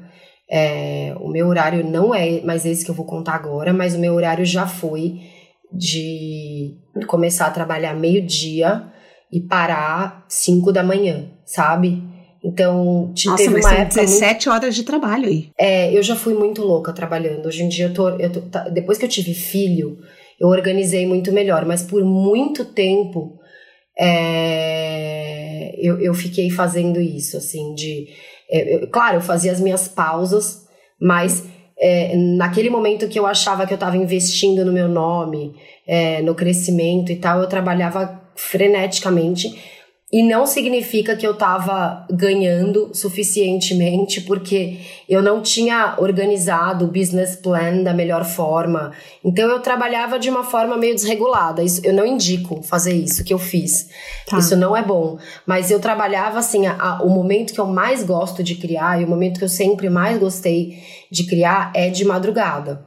[0.55, 3.99] É, o meu horário não é mais esse que eu vou contar agora, mas o
[3.99, 5.19] meu horário já foi
[5.71, 8.83] de começar a trabalhar meio-dia
[9.31, 12.03] e parar 5 da manhã, sabe?
[12.43, 14.01] Então, Nossa, teve mas uma época.
[14.01, 14.49] 17 muito...
[14.51, 15.49] horas de trabalho aí.
[15.57, 17.47] É, eu já fui muito louca trabalhando.
[17.47, 19.97] Hoje em dia, eu tô, eu tô, tá, depois que eu tive filho,
[20.39, 23.39] eu organizei muito melhor, mas por muito tempo
[23.97, 28.07] é, eu, eu fiquei fazendo isso, assim, de
[28.53, 30.67] é, eu, claro, eu fazia as minhas pausas,
[31.01, 31.45] mas
[31.79, 35.55] é, naquele momento que eu achava que eu estava investindo no meu nome,
[35.87, 39.72] é, no crescimento e tal, eu trabalhava freneticamente
[40.13, 47.35] e não significa que eu estava ganhando suficientemente, porque eu não tinha organizado o business
[47.35, 48.91] plan da melhor forma.
[49.25, 51.63] Então eu trabalhava de uma forma meio desregulada.
[51.63, 53.89] Isso, eu não indico fazer isso que eu fiz.
[54.27, 54.37] Tá.
[54.37, 55.17] Isso não é bom.
[55.47, 59.05] Mas eu trabalhava assim, a, a, o momento que eu mais gosto de criar e
[59.05, 60.77] o momento que eu sempre mais gostei
[61.11, 62.85] de criar é de madrugada.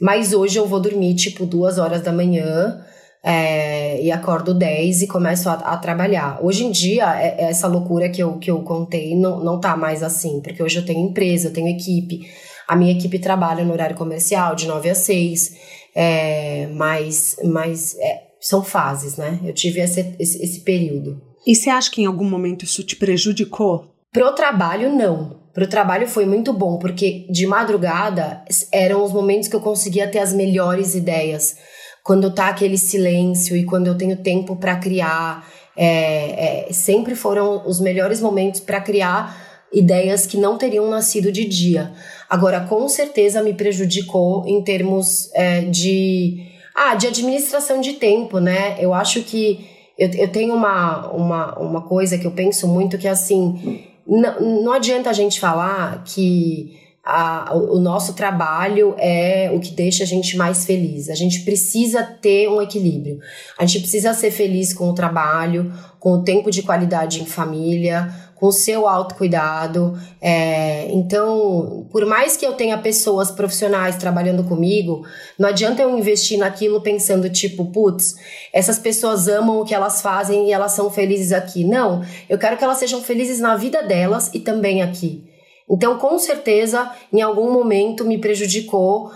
[0.00, 2.82] Mas hoje eu vou dormir tipo duas horas da manhã
[3.22, 6.40] é, e acordo 10 e começo a, a, trabalhar.
[6.42, 9.76] Hoje em dia, é, é, essa loucura que eu, que eu contei não, não tá
[9.76, 12.28] mais assim, porque hoje eu tenho empresa, eu tenho equipe.
[12.66, 15.56] A minha equipe trabalha no horário comercial, de 9 a 6,
[15.94, 19.38] é, mas, mas é, são fases, né?
[19.44, 21.22] Eu tive esse, esse, esse período.
[21.46, 23.92] E você acha que em algum momento isso te prejudicou?
[24.12, 25.42] Pro trabalho, não.
[25.52, 30.18] Pro trabalho foi muito bom, porque de madrugada eram os momentos que eu conseguia ter
[30.18, 31.56] as melhores ideias
[32.02, 35.46] quando tá aquele silêncio e quando eu tenho tempo para criar.
[35.74, 39.34] É, é, sempre foram os melhores momentos para criar
[39.72, 41.92] ideias que não teriam nascido de dia.
[42.28, 48.76] Agora, com certeza me prejudicou em termos é, de, ah, de administração de tempo, né?
[48.78, 49.66] Eu acho que
[49.98, 54.62] eu, eu tenho uma, uma, uma coisa que eu penso muito que é assim, não,
[54.62, 60.06] não adianta a gente falar que a, o nosso trabalho é o que deixa a
[60.06, 61.10] gente mais feliz.
[61.10, 63.18] A gente precisa ter um equilíbrio.
[63.58, 68.08] A gente precisa ser feliz com o trabalho, com o tempo de qualidade em família,
[68.36, 69.98] com o seu autocuidado.
[70.20, 75.04] É, então, por mais que eu tenha pessoas profissionais trabalhando comigo,
[75.36, 78.14] não adianta eu investir naquilo pensando, tipo, putz,
[78.52, 81.64] essas pessoas amam o que elas fazem e elas são felizes aqui.
[81.64, 85.31] Não, eu quero que elas sejam felizes na vida delas e também aqui.
[85.70, 89.10] Então, com certeza, em algum momento me prejudicou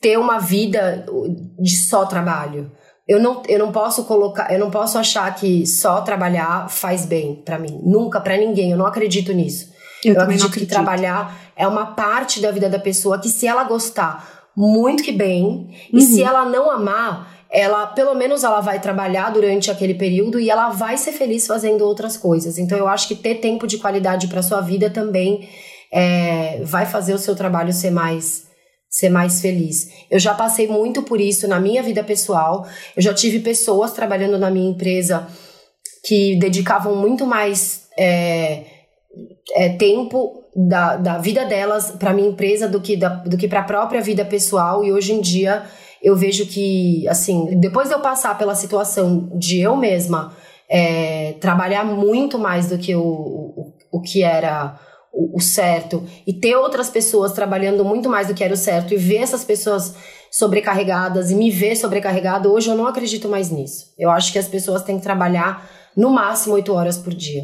[0.00, 1.06] ter uma vida
[1.58, 2.70] de só trabalho
[3.06, 7.42] eu não, eu não posso colocar, eu não posso achar que só trabalhar faz bem
[7.44, 7.80] para mim.
[7.84, 9.72] Nunca para ninguém, eu não acredito nisso.
[10.02, 13.46] Eu, eu acredito, acredito, que trabalhar é uma parte da vida da pessoa que se
[13.46, 15.44] ela gostar muito que bem,
[15.92, 15.98] uhum.
[15.98, 20.48] e se ela não amar, ela pelo menos ela vai trabalhar durante aquele período e
[20.48, 22.56] ela vai ser feliz fazendo outras coisas.
[22.56, 25.48] Então eu acho que ter tempo de qualidade para sua vida também
[25.94, 28.52] é, vai fazer o seu trabalho ser mais
[28.90, 29.88] ser mais feliz.
[30.08, 32.64] Eu já passei muito por isso na minha vida pessoal.
[32.96, 35.26] Eu já tive pessoas trabalhando na minha empresa
[36.04, 38.62] que dedicavam muito mais é,
[39.56, 43.60] é, tempo da, da vida delas para minha empresa do que, da, do que para
[43.60, 44.84] a própria vida pessoal.
[44.84, 45.64] E hoje em dia
[46.00, 50.36] eu vejo que, assim, depois de eu passar pela situação de eu mesma
[50.70, 54.78] é, trabalhar muito mais do que o, o, o que era
[55.14, 58.92] o, o certo e ter outras pessoas trabalhando muito mais do que era o certo
[58.92, 59.94] e ver essas pessoas
[60.30, 63.94] sobrecarregadas e me ver sobrecarregado, hoje eu não acredito mais nisso.
[63.96, 67.42] Eu acho que as pessoas têm que trabalhar no máximo oito horas por dia,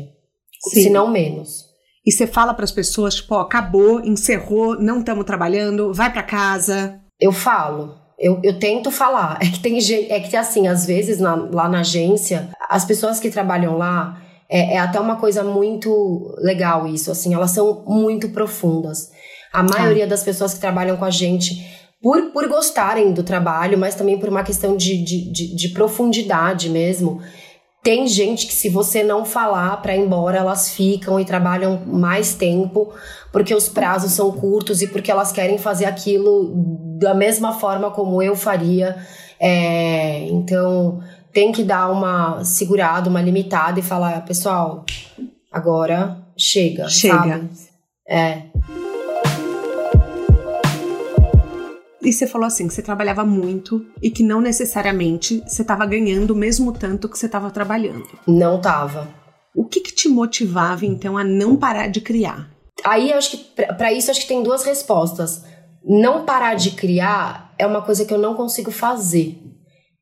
[0.70, 0.82] Sim.
[0.82, 1.70] se não menos.
[2.04, 6.22] E você fala para as pessoas, tipo, ó, acabou, encerrou, não estamos trabalhando, vai para
[6.22, 6.98] casa.
[7.20, 9.38] Eu falo, eu, eu tento falar.
[9.42, 9.78] É que tem
[10.10, 14.74] é que assim, às vezes na, lá na agência, as pessoas que trabalham lá, é,
[14.74, 19.10] é até uma coisa muito legal isso, assim, elas são muito profundas.
[19.52, 20.08] A maioria ah.
[20.08, 21.64] das pessoas que trabalham com a gente,
[22.02, 26.68] por, por gostarem do trabalho, mas também por uma questão de, de, de, de profundidade
[26.68, 27.20] mesmo,
[27.82, 32.34] tem gente que, se você não falar para ir embora, elas ficam e trabalham mais
[32.34, 32.92] tempo,
[33.32, 36.52] porque os prazos são curtos e porque elas querem fazer aquilo
[36.98, 38.96] da mesma forma como eu faria.
[39.38, 41.00] É, então,
[41.32, 44.84] tem que dar uma segurada, uma limitada e falar, pessoal,
[45.50, 46.88] agora chega.
[46.88, 47.16] Chega.
[47.16, 47.50] Sabe?
[48.08, 48.42] É.
[52.02, 56.30] E você falou assim, que você trabalhava muito e que não necessariamente você estava ganhando
[56.30, 58.06] o mesmo tanto que você estava trabalhando.
[58.26, 59.06] Não estava.
[59.54, 62.48] O que, que te motivava, então, a não parar de criar?
[62.84, 63.38] Aí, eu acho que,
[63.74, 65.44] para isso, acho que tem duas respostas.
[65.84, 69.38] Não parar de criar é uma coisa que eu não consigo fazer.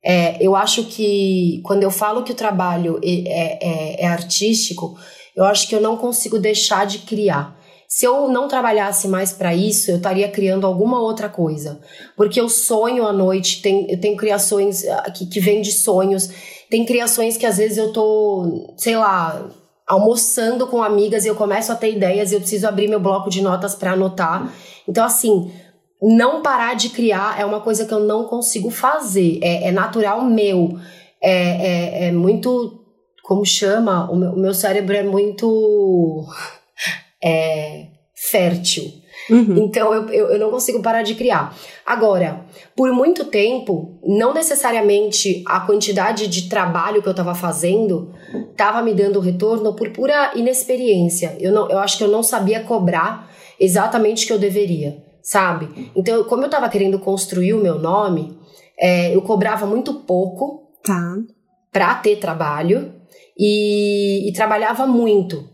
[0.05, 4.97] É, eu acho que quando eu falo que o trabalho é, é, é, artístico,
[5.35, 7.57] eu acho que eu não consigo deixar de criar.
[7.89, 11.81] Se eu não trabalhasse mais para isso, eu estaria criando alguma outra coisa.
[12.17, 16.29] Porque eu sonho à noite, tem, eu tenho criações ah, que, que vêm de sonhos,
[16.71, 19.51] tem criações que às vezes eu tô, sei lá,
[19.87, 23.31] almoçando com amigas e eu começo a ter ideias e eu preciso abrir meu bloco
[23.31, 24.53] de notas para anotar.
[24.87, 25.51] Então, assim,
[26.01, 29.41] não parar de criar é uma coisa que eu não consigo fazer.
[29.43, 30.79] É, é natural meu.
[31.21, 32.85] É, é, é, muito.
[33.23, 34.11] Como chama?
[34.11, 36.25] O meu, o meu cérebro é muito.
[37.23, 38.93] É, fértil.
[39.29, 39.65] Uhum.
[39.65, 41.55] Então eu, eu, eu, não consigo parar de criar.
[41.85, 48.15] Agora, por muito tempo, não necessariamente a quantidade de trabalho que eu estava fazendo
[48.51, 51.37] estava me dando retorno por pura inexperiência.
[51.41, 55.91] Eu, não, eu acho que eu não sabia cobrar exatamente o que eu deveria sabe?
[55.95, 58.39] Então, como eu tava querendo construir o meu nome,
[58.79, 61.17] é, eu cobrava muito pouco tá.
[61.73, 62.95] pra ter trabalho
[63.39, 65.49] e, e trabalhava muito.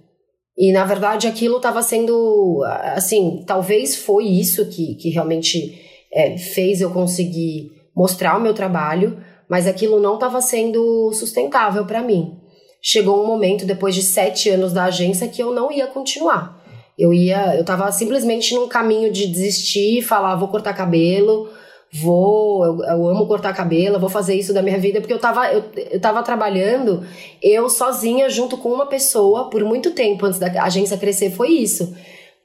[0.57, 2.62] E, na verdade, aquilo estava sendo,
[2.94, 5.81] assim, talvez foi isso que, que realmente
[6.12, 12.03] é, fez eu conseguir mostrar o meu trabalho, mas aquilo não estava sendo sustentável para
[12.03, 12.38] mim.
[12.81, 16.62] Chegou um momento, depois de sete anos da agência, que eu não ia continuar.
[16.98, 21.48] Eu ia, eu tava simplesmente num caminho de desistir, falar, vou cortar cabelo,
[21.92, 25.52] vou, eu, eu, amo cortar cabelo, vou fazer isso da minha vida, porque eu tava,
[25.52, 27.04] eu, eu tava trabalhando,
[27.42, 31.94] eu sozinha, junto com uma pessoa, por muito tempo antes da agência crescer, foi isso.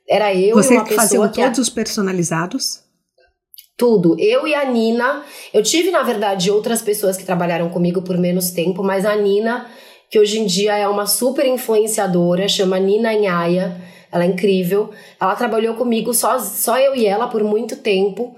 [0.08, 1.42] Era eu Você e uma pessoa fazia que...
[1.42, 2.82] todos os personalizados?
[3.78, 4.20] Tudo.
[4.20, 5.24] Eu e a Nina.
[5.54, 9.68] Eu tive, na verdade, outras pessoas que trabalharam comigo por menos tempo, mas a Nina,
[10.10, 13.80] que hoje em dia é uma super influenciadora, chama Nina Nhaia.
[14.12, 14.92] Ela é incrível.
[15.20, 18.36] Ela trabalhou comigo só, só eu e ela por muito tempo.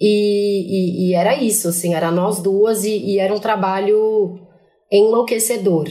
[0.00, 4.38] E, e, e era isso, assim, era nós duas e, e, era um trabalho
[4.90, 5.88] enlouquecedor.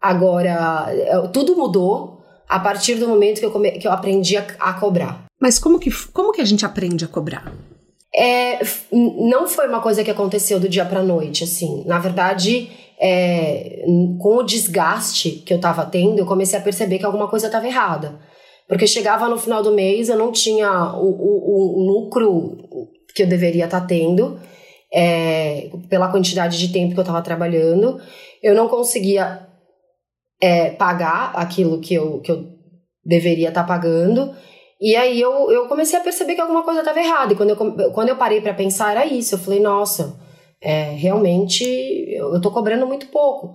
[0.00, 4.46] Agora, é, tudo mudou a partir do momento que eu, come, que eu aprendi a,
[4.60, 5.24] a cobrar.
[5.40, 7.52] Mas como que, como que a gente aprende a cobrar?
[8.14, 8.58] É,
[8.92, 11.84] não foi uma coisa que aconteceu do dia para noite, assim.
[11.86, 13.84] Na verdade, é,
[14.20, 17.66] com o desgaste que eu tava tendo, eu comecei a perceber que alguma coisa estava
[17.66, 18.18] errada.
[18.68, 22.56] Porque chegava no final do mês, eu não tinha o, o, o lucro
[23.14, 24.38] que eu deveria estar tá tendo,
[24.92, 28.00] é, pela quantidade de tempo que eu estava trabalhando.
[28.42, 29.46] Eu não conseguia
[30.40, 32.44] é, pagar aquilo que eu, que eu
[33.04, 34.34] deveria estar tá pagando.
[34.80, 37.32] E aí eu, eu comecei a perceber que alguma coisa estava errada.
[37.32, 39.34] E quando eu, quando eu parei para pensar, era isso.
[39.34, 40.14] Eu falei, nossa,
[40.60, 43.54] é, realmente eu, eu tô cobrando muito pouco.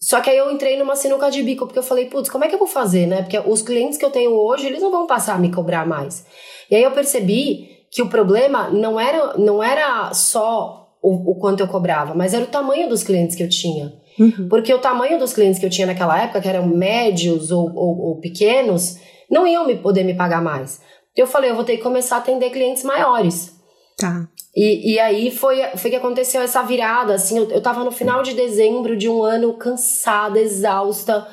[0.00, 2.48] Só que aí eu entrei numa sinuca de bico, porque eu falei, putz, como é
[2.48, 3.20] que eu vou fazer, né?
[3.22, 6.24] Porque os clientes que eu tenho hoje, eles não vão passar a me cobrar mais.
[6.70, 11.60] E aí eu percebi que o problema não era, não era só o, o quanto
[11.60, 13.92] eu cobrava, mas era o tamanho dos clientes que eu tinha.
[14.18, 14.48] Uhum.
[14.48, 17.98] Porque o tamanho dos clientes que eu tinha naquela época, que eram médios ou, ou,
[18.00, 18.98] ou pequenos,
[19.30, 20.80] não iam me poder me pagar mais.
[21.14, 23.52] Eu falei, eu vou ter que começar a atender clientes maiores.
[23.98, 24.26] Tá.
[24.54, 28.22] E, e aí foi, foi que aconteceu essa virada, assim, eu, eu tava no final
[28.22, 31.26] de dezembro de um ano cansada, exausta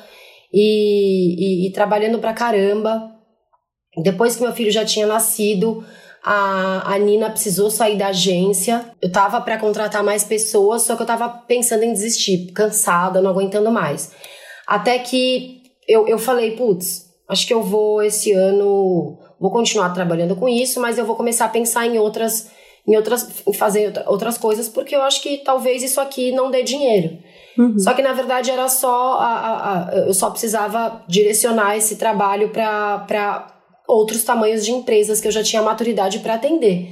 [0.52, 3.10] e, e, e trabalhando pra caramba.
[4.02, 5.84] Depois que meu filho já tinha nascido,
[6.22, 8.92] a, a Nina precisou sair da agência.
[9.00, 13.30] Eu tava para contratar mais pessoas, só que eu tava pensando em desistir, cansada, não
[13.30, 14.12] aguentando mais.
[14.66, 20.36] Até que eu, eu falei, putz, acho que eu vou esse ano, vou continuar trabalhando
[20.36, 22.50] com isso, mas eu vou começar a pensar em outras,
[22.88, 26.62] em outras, em fazer outras coisas, porque eu acho que talvez isso aqui não dê
[26.62, 27.18] dinheiro.
[27.58, 27.78] Uhum.
[27.78, 32.48] Só que na verdade era só, a, a, a, eu só precisava direcionar esse trabalho
[32.50, 33.46] para
[33.86, 36.88] outros tamanhos de empresas que eu já tinha maturidade para atender.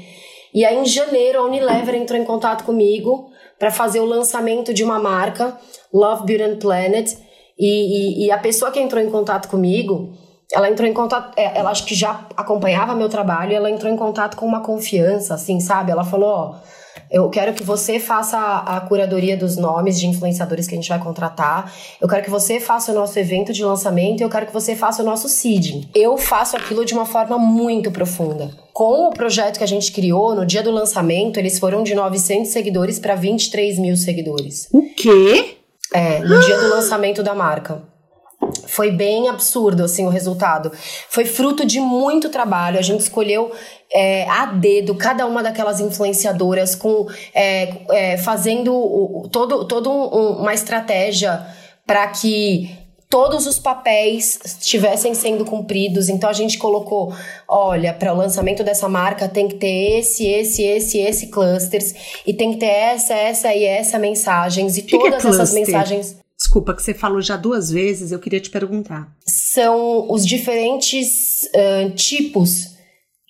[0.52, 4.84] E aí, em janeiro, a Unilever entrou em contato comigo para fazer o lançamento de
[4.84, 5.58] uma marca,
[5.92, 7.12] Love, Beauty and Planet.
[7.58, 10.12] E, e, e, a pessoa que entrou em contato comigo,
[10.52, 13.96] ela entrou em contato, é, ela acho que já acompanhava meu trabalho, ela entrou em
[13.96, 15.90] contato com uma confiança, assim, sabe?
[15.90, 16.54] Ela falou: Ó,
[17.10, 20.98] eu quero que você faça a, curadoria dos nomes de influenciadores que a gente vai
[20.98, 21.72] contratar.
[22.00, 24.74] Eu quero que você faça o nosso evento de lançamento e eu quero que você
[24.74, 25.88] faça o nosso seeding.
[25.94, 28.50] Eu faço aquilo de uma forma muito profunda.
[28.72, 32.50] Com o projeto que a gente criou, no dia do lançamento, eles foram de 900
[32.50, 34.68] seguidores para 23 mil seguidores.
[34.72, 35.56] O quê?
[35.94, 37.95] É, no dia do lançamento da marca.
[38.76, 40.70] Foi bem absurdo, assim, o resultado.
[41.08, 42.78] Foi fruto de muito trabalho.
[42.78, 43.50] A gente escolheu
[43.90, 50.42] é, a dedo cada uma daquelas influenciadoras com é, é, fazendo o, todo, todo um,
[50.42, 51.46] uma estratégia
[51.86, 52.70] para que
[53.08, 56.10] todos os papéis estivessem sendo cumpridos.
[56.10, 57.14] Então a gente colocou,
[57.48, 61.94] olha, para o lançamento dessa marca tem que ter esse, esse, esse, esse clusters
[62.26, 65.54] e tem que ter essa, essa e essa mensagens e que todas que é essas
[65.54, 66.25] mensagens.
[66.38, 69.08] Desculpa, que você falou já duas vezes, eu queria te perguntar.
[69.26, 72.76] São os diferentes uh, tipos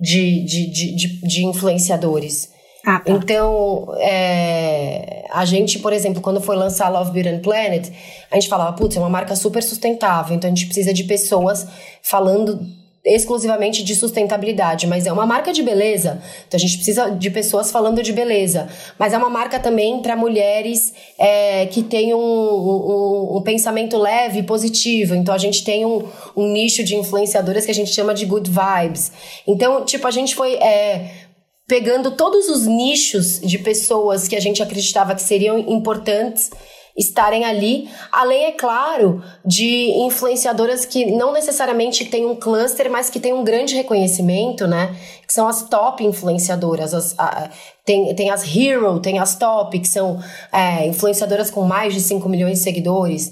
[0.00, 2.50] de, de, de, de, influenciadores.
[2.84, 3.12] Ah, tá.
[3.12, 7.90] Então, é, a gente, por exemplo, quando foi lançar Love Beauty and Planet,
[8.30, 11.66] a gente falava, putz, é uma marca super sustentável, então a gente precisa de pessoas
[12.02, 12.60] falando
[13.06, 16.20] exclusivamente de sustentabilidade, mas é uma marca de beleza.
[16.48, 18.68] Então a gente precisa de pessoas falando de beleza.
[18.98, 24.40] Mas é uma marca também para mulheres é, que têm um, um, um, pensamento leve
[24.40, 25.14] e positivo.
[25.14, 26.02] Então a gente tem um,
[26.36, 29.12] um, nicho de influenciadoras que a gente chama de good vibes.
[29.46, 30.54] Então, tipo, a gente foi.
[30.54, 31.26] É,
[31.68, 36.50] pegando todos os nichos de pessoas que a gente acreditava que seriam importantes
[36.96, 43.20] estarem ali, além, é claro, de influenciadoras que não necessariamente têm um cluster, mas que
[43.20, 44.96] têm um grande reconhecimento, né?
[45.26, 46.94] Que são as top influenciadoras.
[46.94, 47.50] As, a,
[47.84, 50.18] tem, tem as hero, tem as top, que são
[50.50, 53.30] é, influenciadoras com mais de 5 milhões de seguidores,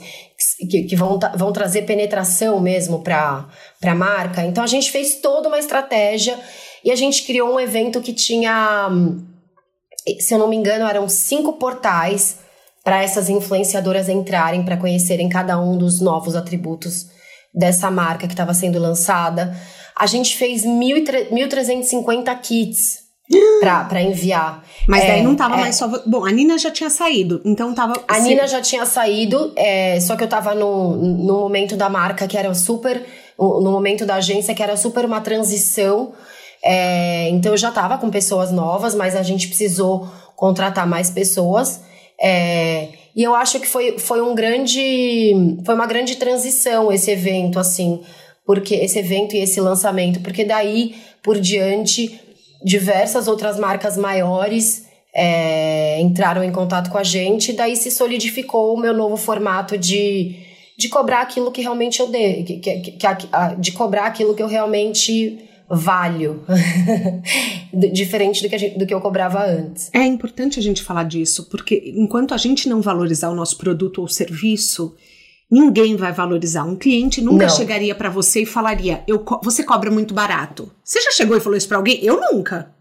[0.69, 3.49] que, que vão, vão trazer penetração mesmo para
[3.83, 4.45] a marca.
[4.45, 6.39] Então a gente fez toda uma estratégia
[6.85, 8.91] E a gente criou um evento que tinha,
[10.21, 12.44] se eu não me engano, eram cinco portais
[12.85, 17.07] para essas influenciadoras entrarem, para conhecerem cada um dos novos atributos
[17.53, 19.57] dessa marca que estava sendo lançada.
[19.99, 22.99] A gente fez 1.350 kits
[23.61, 24.63] para enviar.
[24.87, 25.89] Mas é, daí não tava é, mais só.
[26.05, 27.95] Bom, a Nina já tinha saído, então tava.
[28.07, 32.29] A Nina já tinha saído, é, só que eu tava no, no momento da marca
[32.29, 33.03] que era super.
[33.39, 36.13] No momento da agência que era super uma transição.
[36.63, 41.81] É, então eu já tava com pessoas novas, mas a gente precisou contratar mais pessoas.
[42.21, 45.33] É, e eu acho que foi, foi um grande.
[45.65, 48.01] Foi uma grande transição esse evento, assim.
[48.47, 52.21] Porque esse evento e esse lançamento, porque daí por diante
[52.63, 58.75] diversas outras marcas maiores é, entraram em contato com a gente, e daí se solidificou
[58.75, 60.37] o meu novo formato de,
[60.79, 63.07] de cobrar aquilo que realmente eu dei, que, que, que,
[63.59, 65.39] de cobrar aquilo que eu realmente
[65.75, 66.45] valho,
[67.93, 69.91] diferente do que, gente, do que eu cobrava antes.
[69.93, 74.01] É importante a gente falar disso, porque enquanto a gente não valorizar o nosso produto
[74.01, 74.95] ou serviço,
[75.51, 76.65] ninguém vai valorizar.
[76.65, 77.55] Um cliente nunca não.
[77.55, 80.71] chegaria para você e falaria: eu co você cobra muito barato.
[80.83, 82.05] Você já chegou e falou isso para alguém?
[82.05, 82.75] Eu nunca.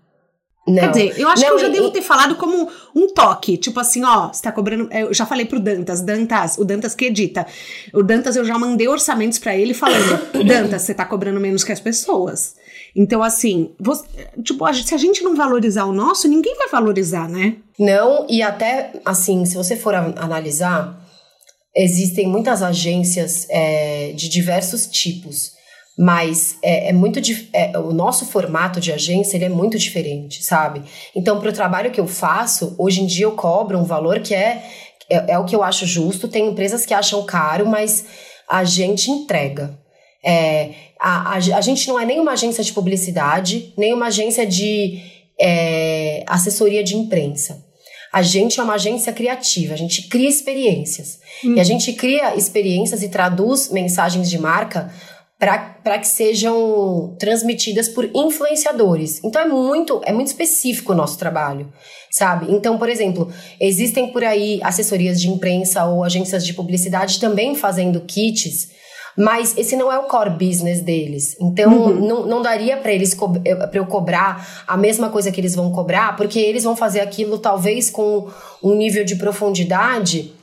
[0.65, 0.75] Não.
[0.75, 3.57] Quer dizer, eu acho não, que eu já e, devo ter falado como um toque,
[3.57, 4.89] tipo assim, ó, você tá cobrando.
[4.93, 7.45] Eu já falei pro Dantas, Dantas, o Dantas que edita.
[7.93, 11.71] O Dantas eu já mandei orçamentos para ele falando: Dantas, você tá cobrando menos que
[11.71, 12.55] as pessoas.
[12.95, 14.05] Então, assim, você,
[14.43, 17.57] tipo, se a gente não valorizar o nosso, ninguém vai valorizar, né?
[17.79, 21.01] Não, e até assim, se você for analisar,
[21.75, 25.53] existem muitas agências é, de diversos tipos,
[25.97, 27.19] mas é, é muito
[27.51, 30.83] é, o nosso formato de agência ele é muito diferente, sabe?
[31.15, 34.35] Então, para o trabalho que eu faço, hoje em dia eu cobro um valor que
[34.35, 34.63] é,
[35.09, 36.27] é, é o que eu acho justo.
[36.27, 38.05] Tem empresas que acham caro, mas
[38.47, 39.79] a gente entrega.
[40.25, 44.45] É, a, a, a, gente não é nem uma agência de publicidade, nem uma agência
[44.45, 45.01] de
[45.39, 47.63] é, assessoria de imprensa.
[48.11, 51.19] A gente é uma agência criativa, a gente cria experiências.
[51.43, 51.55] Hum.
[51.55, 54.93] E a gente cria experiências e traduz mensagens de marca
[55.83, 59.19] para que sejam transmitidas por influenciadores.
[59.23, 61.73] Então é muito, é muito específico o nosso trabalho,
[62.09, 62.45] sabe?
[62.49, 67.99] Então, por exemplo, existem por aí assessorias de imprensa ou agências de publicidade também fazendo
[68.01, 68.69] kits
[69.17, 71.35] mas esse não é o core business deles.
[71.39, 72.07] Então, uhum.
[72.07, 75.71] não, não daria para eles eh, para eu cobrar a mesma coisa que eles vão
[75.71, 78.27] cobrar, porque eles vão fazer aquilo talvez com
[78.63, 80.33] um nível de profundidade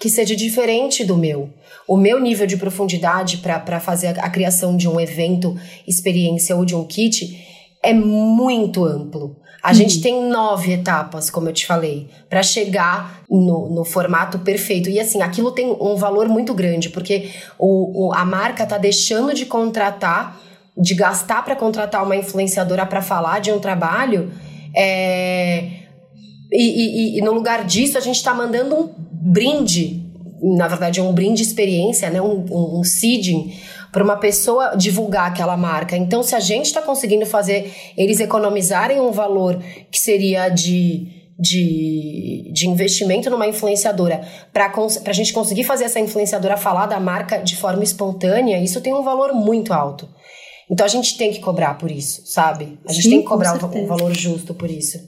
[0.00, 1.50] que seja diferente do meu.
[1.86, 5.56] O meu nível de profundidade para fazer a, a criação de um evento,
[5.86, 7.38] experiência ou de um kit
[7.82, 9.36] é muito amplo.
[9.62, 9.74] A uhum.
[9.74, 14.90] gente tem nove etapas, como eu te falei, para chegar no, no, formato perfeito.
[14.90, 19.32] E assim, aquilo tem um valor muito grande, porque o, o a marca tá deixando
[19.32, 20.40] de contratar,
[20.76, 24.32] de gastar para contratar uma influenciadora para falar de um trabalho.
[24.74, 25.68] É,
[26.50, 30.02] e, e, e, no lugar disso, a gente está mandando um brinde,
[30.42, 32.20] na verdade, é um brinde experiência, né?
[32.20, 33.54] um, um, um seeding
[33.92, 35.96] para uma pessoa divulgar aquela marca.
[35.96, 42.50] Então, se a gente está conseguindo fazer eles economizarem um valor que seria de de,
[42.52, 44.20] de investimento numa influenciadora
[44.52, 44.72] para
[45.06, 49.02] a gente conseguir fazer essa influenciadora falar da marca de forma espontânea, isso tem um
[49.02, 50.08] valor muito alto.
[50.70, 52.78] Então a gente tem que cobrar por isso, sabe?
[52.86, 54.98] A gente Sim, tem que cobrar um, um valor justo por isso.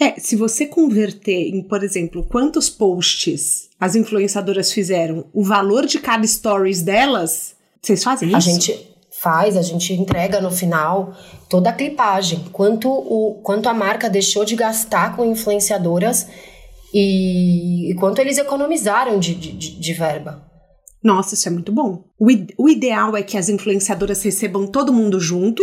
[0.00, 5.98] É, se você converter em, por exemplo, quantos posts as influenciadoras fizeram, o valor de
[5.98, 8.36] cada stories delas, vocês fazem isso?
[8.36, 11.14] A gente faz, a gente entrega no final
[11.48, 16.26] toda a clipagem, quanto, o, quanto a marca deixou de gastar com influenciadoras
[16.94, 20.44] e, e quanto eles economizaram de, de, de, verba.
[21.02, 22.04] Nossa, isso é muito bom.
[22.18, 22.26] O,
[22.58, 25.62] o ideal é que as influenciadoras recebam todo mundo junto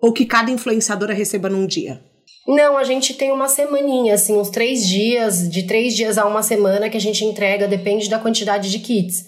[0.00, 2.00] ou que cada influenciadora receba num dia?
[2.46, 6.42] Não, a gente tem uma semaninha, assim, uns três dias, de três dias a uma
[6.42, 9.26] semana que a gente entrega, depende da quantidade de kits.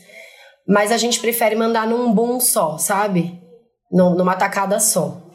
[0.68, 3.40] Mas a gente prefere mandar num bom só, sabe?
[3.90, 5.28] numa tacada só.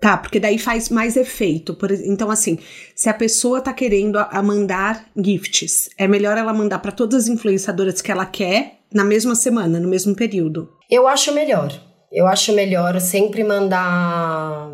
[0.00, 1.74] Tá, porque daí faz mais efeito.
[1.74, 2.58] Por, então, assim,
[2.96, 7.24] se a pessoa tá querendo a, a mandar gifts, é melhor ela mandar para todas
[7.24, 10.70] as influenciadoras que ela quer na mesma semana, no mesmo período.
[10.90, 11.70] Eu acho melhor.
[12.10, 14.72] Eu acho melhor sempre mandar,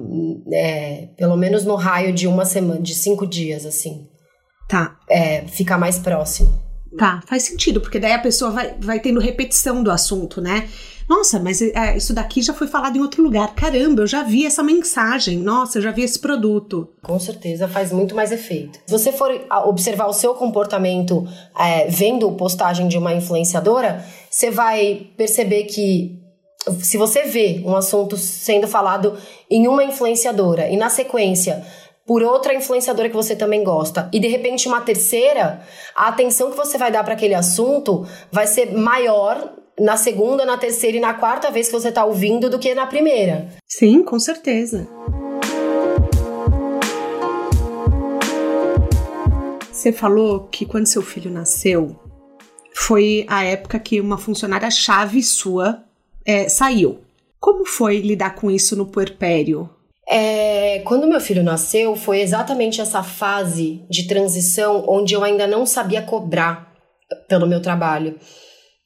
[0.50, 4.06] é, pelo menos no raio de uma semana, de cinco dias, assim.
[4.68, 4.96] Tá.
[5.10, 6.65] É, ficar mais próximo.
[6.98, 10.68] Tá, faz sentido, porque daí a pessoa vai, vai tendo repetição do assunto, né?
[11.08, 13.54] Nossa, mas é, isso daqui já foi falado em outro lugar.
[13.54, 15.38] Caramba, eu já vi essa mensagem.
[15.38, 16.88] Nossa, eu já vi esse produto.
[17.02, 18.80] Com certeza faz muito mais efeito.
[18.86, 19.30] Se você for
[19.66, 21.26] observar o seu comportamento
[21.58, 26.20] é, vendo postagem de uma influenciadora, você vai perceber que
[26.80, 29.16] se você vê um assunto sendo falado
[29.48, 31.64] em uma influenciadora e na sequência
[32.06, 35.60] por outra influenciadora que você também gosta e de repente uma terceira,
[35.94, 40.56] a atenção que você vai dar para aquele assunto vai ser maior na segunda, na
[40.56, 43.48] terceira e na quarta vez que você está ouvindo do que na primeira.
[43.66, 44.88] Sim, com certeza.
[49.70, 51.94] Você falou que quando seu filho nasceu,
[52.74, 55.84] foi a época que uma funcionária-chave sua
[56.24, 56.98] é, saiu.
[57.38, 59.68] Como foi lidar com isso no puerpério?
[60.08, 65.66] É, quando meu filho nasceu, foi exatamente essa fase de transição onde eu ainda não
[65.66, 66.72] sabia cobrar
[67.28, 68.16] pelo meu trabalho.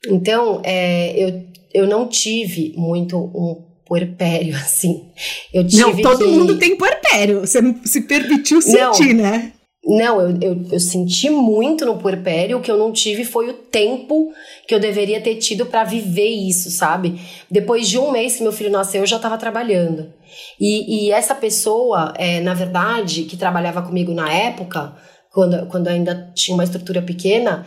[0.09, 1.45] Então, é, eu,
[1.75, 5.11] eu não tive muito um puerpério, assim.
[5.53, 6.31] Eu tive não, todo que...
[6.31, 7.41] mundo tem puerpério.
[7.41, 9.53] Você se permitiu sentir, não, né?
[9.83, 12.59] Não, eu, eu, eu, senti muito no puerpério.
[12.59, 14.31] O que eu não tive foi o tempo
[14.69, 17.19] que eu deveria ter tido para viver isso, sabe?
[17.51, 20.13] Depois de um mês que meu filho nasceu, eu já estava trabalhando.
[20.61, 24.95] E, e, essa pessoa, é, na verdade, que trabalhava comigo na época,
[25.33, 27.67] quando, quando ainda tinha uma estrutura pequena,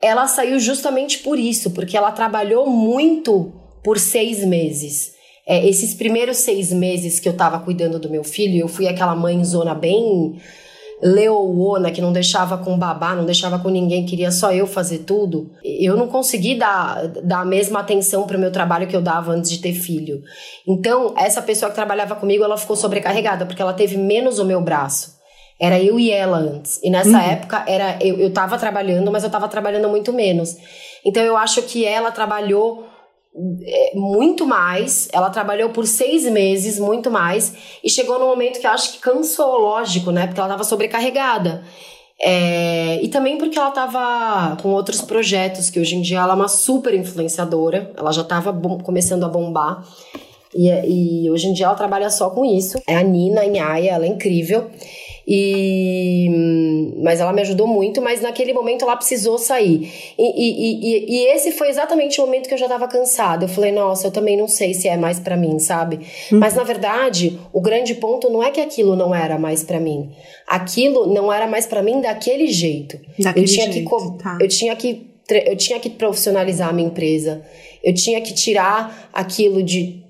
[0.00, 3.52] ela saiu justamente por isso, porque ela trabalhou muito
[3.84, 5.12] por seis meses.
[5.46, 9.14] É, esses primeiros seis meses que eu estava cuidando do meu filho, eu fui aquela
[9.14, 10.40] mãe zona bem
[11.02, 15.50] leoona, que não deixava com babá, não deixava com ninguém, queria só eu fazer tudo.
[15.64, 19.32] Eu não consegui dar, dar a mesma atenção para o meu trabalho que eu dava
[19.32, 20.22] antes de ter filho.
[20.66, 24.60] Então, essa pessoa que trabalhava comigo, ela ficou sobrecarregada, porque ela teve menos o meu
[24.60, 25.20] braço.
[25.60, 26.80] Era eu e ela antes.
[26.82, 27.30] E nessa uhum.
[27.30, 30.56] época era eu, eu tava trabalhando, mas eu tava trabalhando muito menos.
[31.04, 32.86] Então eu acho que ela trabalhou
[33.94, 35.08] muito mais.
[35.12, 37.54] Ela trabalhou por seis meses, muito mais.
[37.82, 40.26] E chegou no momento que eu acho que cansou, lógico, né?
[40.26, 41.64] Porque ela tava sobrecarregada.
[42.24, 46.36] É, e também porque ela estava com outros projetos, que hoje em dia ela é
[46.36, 48.52] uma super influenciadora, ela já estava
[48.82, 49.82] começando a bombar.
[50.54, 50.68] E,
[51.24, 52.78] e, hoje em dia ela trabalha só com isso.
[52.86, 54.70] É a Nina Inhaia, ela é incrível.
[55.26, 56.28] E,
[57.02, 59.92] mas ela me ajudou muito, mas naquele momento ela precisou sair.
[60.18, 63.44] E, e, e, e esse foi exatamente o momento que eu já estava cansada.
[63.44, 66.00] Eu falei, nossa, eu também não sei se é mais para mim, sabe?
[66.30, 66.38] Uhum.
[66.38, 70.10] Mas na verdade, o grande ponto não é que aquilo não era mais para mim.
[70.46, 72.98] Aquilo não era mais para mim daquele jeito.
[73.18, 74.38] Daquele eu tinha jeito, que tá.
[74.40, 75.12] eu tinha que
[75.46, 77.42] eu tinha que profissionalizar a minha empresa.
[77.82, 80.01] Eu tinha que tirar aquilo de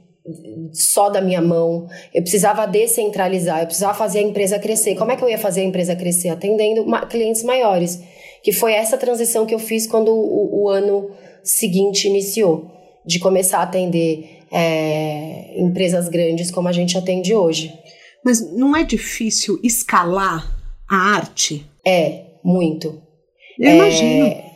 [0.72, 1.88] só da minha mão.
[2.14, 4.94] Eu precisava descentralizar, eu precisava fazer a empresa crescer.
[4.94, 6.28] Como é que eu ia fazer a empresa crescer?
[6.28, 8.00] Atendendo clientes maiores.
[8.42, 11.10] Que foi essa transição que eu fiz quando o, o ano
[11.42, 12.70] seguinte iniciou.
[13.04, 17.72] De começar a atender é, empresas grandes como a gente atende hoje.
[18.24, 20.56] Mas não é difícil escalar
[20.88, 21.66] a arte?
[21.84, 23.02] É, muito.
[23.58, 24.52] Eu é, imagino.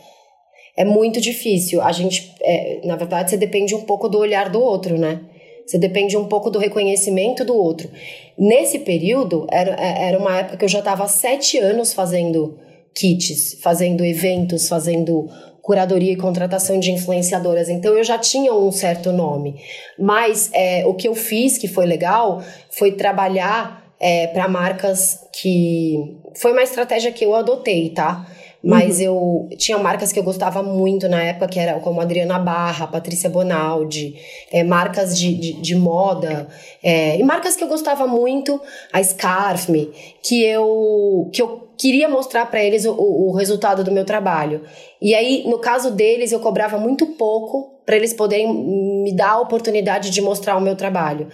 [0.77, 1.81] É muito difícil.
[1.81, 5.21] A gente, é, na verdade, você depende um pouco do olhar do outro, né?
[5.67, 7.89] Você depende um pouco do reconhecimento do outro.
[8.37, 12.57] Nesse período, era, é, era uma época que eu já estava há sete anos fazendo
[12.95, 15.29] kits, fazendo eventos, fazendo
[15.61, 17.67] curadoria e contratação de influenciadoras.
[17.67, 19.59] Então eu já tinha um certo nome.
[19.99, 22.41] Mas é, o que eu fiz, que foi legal,
[22.71, 26.17] foi trabalhar é, para marcas que.
[26.35, 28.25] Foi uma estratégia que eu adotei, tá?
[28.67, 29.47] Mas uhum.
[29.49, 33.29] eu tinha marcas que eu gostava muito na época, que era como Adriana Barra, Patrícia
[33.29, 34.19] Bonaldi,
[34.51, 36.49] é, marcas de, de, de moda,
[36.83, 38.59] é, e marcas que eu gostava muito,
[38.91, 39.89] a Scarf Me,
[40.21, 44.61] que eu, que eu queria mostrar para eles o, o, resultado do meu trabalho.
[45.01, 49.39] E aí, no caso deles, eu cobrava muito pouco para eles poderem me dar a
[49.39, 51.29] oportunidade de mostrar o meu trabalho.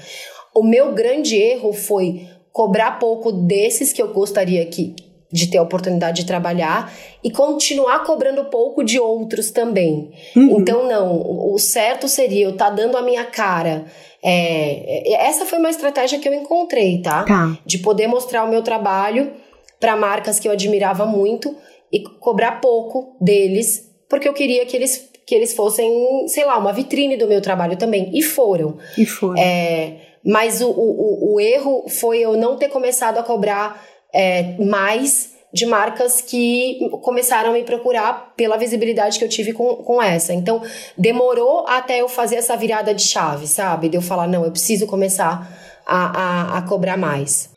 [0.54, 4.96] O meu grande erro foi cobrar pouco desses que eu gostaria que
[5.34, 10.12] de ter a oportunidade de trabalhar e continuar cobrando pouco de outros também.
[10.36, 10.60] Uhum.
[10.60, 13.86] Então, não, o certo seria eu estar tá dando a minha cara.
[14.22, 17.24] É, é, essa foi uma estratégia que eu encontrei, tá?
[17.24, 17.58] tá.
[17.66, 19.34] De poder mostrar o meu trabalho
[19.80, 21.56] para marcas que eu admirava muito
[21.92, 26.72] e cobrar pouco deles, porque eu queria que eles, que eles fossem, sei lá, uma
[26.72, 28.12] vitrine do meu trabalho também.
[28.14, 28.78] E foram.
[28.96, 29.42] E foram.
[29.42, 35.34] É, mas o, o, o erro foi eu não ter começado a cobrar é, mais
[35.53, 40.34] de marcas que começaram a me procurar pela visibilidade que eu tive com, com essa.
[40.34, 40.61] Então,
[40.97, 43.88] demorou até eu fazer essa virada de chave, sabe?
[43.88, 45.47] De eu falar, não, eu preciso começar
[45.86, 47.51] a, a, a cobrar mais.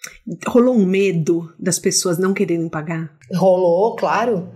[0.46, 3.10] Rolou um medo das pessoas não querendo pagar?
[3.32, 4.48] Rolou, claro.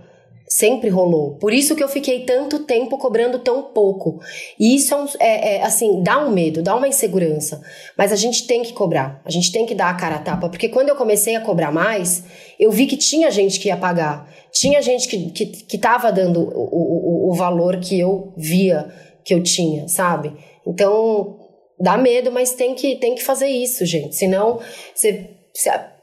[0.52, 1.36] Sempre rolou.
[1.36, 4.18] Por isso que eu fiquei tanto tempo cobrando tão pouco.
[4.58, 7.62] E isso é, é, é, assim, dá um medo, dá uma insegurança.
[7.96, 9.22] Mas a gente tem que cobrar.
[9.24, 10.48] A gente tem que dar a cara a tapa.
[10.48, 12.24] Porque quando eu comecei a cobrar mais,
[12.58, 14.28] eu vi que tinha gente que ia pagar.
[14.50, 18.92] Tinha gente que, que, que tava dando o, o, o valor que eu via
[19.24, 20.32] que eu tinha, sabe?
[20.66, 21.38] Então,
[21.80, 24.14] Dá medo, mas tem que, tem que fazer isso, gente.
[24.14, 24.60] Senão,
[24.94, 25.30] você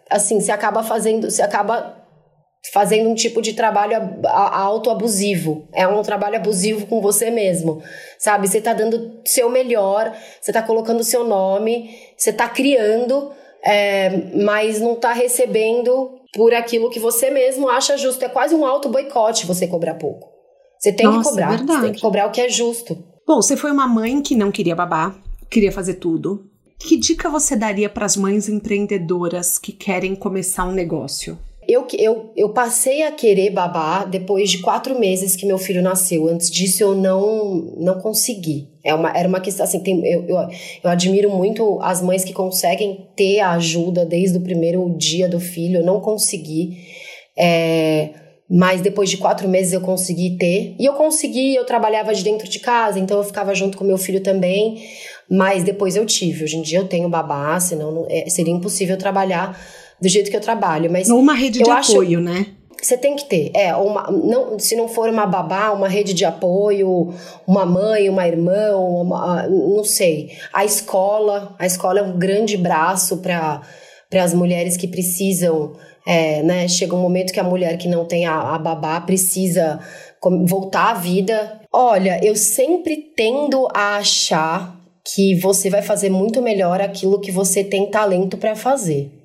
[0.10, 1.96] assim, você acaba fazendo, você acaba
[2.74, 5.68] fazendo um tipo de trabalho autoabusivo.
[5.74, 7.82] É um trabalho abusivo com você mesmo,
[8.20, 8.48] sabe?
[8.48, 13.32] Você tá dando seu melhor, você tá colocando seu nome, você tá criando,
[13.64, 14.10] é,
[14.44, 18.24] mas não tá recebendo por aquilo que você mesmo acha justo.
[18.24, 20.30] É quase um auto boicote você cobrar pouco.
[20.80, 23.04] Você tem Nossa, que cobrar, é você tem que cobrar o que é justo.
[23.26, 25.16] Bom, você foi uma mãe que não queria babar,
[25.50, 26.46] queria fazer tudo.
[26.80, 31.38] Que dica você daria para as mães empreendedoras que querem começar um negócio?
[31.68, 36.30] Eu, eu, eu passei a querer babar depois de quatro meses que meu filho nasceu.
[36.30, 38.70] Antes disso, eu não, não consegui.
[38.84, 40.38] É uma, era uma questão assim, tem, eu, eu,
[40.84, 45.42] eu admiro muito as mães que conseguem ter a ajuda desde o primeiro dia do
[45.42, 45.80] filho.
[45.80, 46.78] Eu não consegui.
[47.38, 48.12] É,
[48.50, 50.74] mas depois de quatro meses eu consegui ter.
[50.80, 53.98] E eu consegui, eu trabalhava de dentro de casa, então eu ficava junto com meu
[53.98, 54.82] filho também.
[55.30, 56.46] Mas depois eu tive.
[56.46, 59.60] Hoje em dia eu tenho babá, senão não, é, seria impossível trabalhar
[60.02, 60.92] do jeito que eu trabalho.
[60.92, 62.48] Mas Ou uma rede de acho, apoio, né?
[62.82, 66.24] Você tem que ter, é, uma, não, se não for uma babá, uma rede de
[66.24, 67.12] apoio,
[67.48, 70.32] uma mãe, uma irmã, uma, não sei.
[70.54, 73.62] A escola, a escola é um grande braço para
[74.14, 75.74] as mulheres que precisam,
[76.06, 76.68] é, né?
[76.68, 79.80] Chega um momento que a mulher que não tem a, a babá precisa
[80.46, 81.60] voltar à vida.
[81.74, 87.64] Olha, eu sempre tendo a achar que você vai fazer muito melhor aquilo que você
[87.64, 89.17] tem talento para fazer.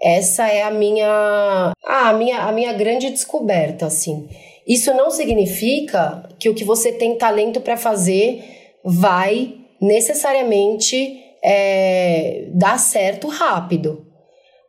[0.00, 4.28] Essa é a minha, ah, a minha, a minha grande descoberta, assim.
[4.66, 8.44] Isso não significa que o que você tem talento para fazer
[8.84, 14.06] vai necessariamente é, dar certo rápido.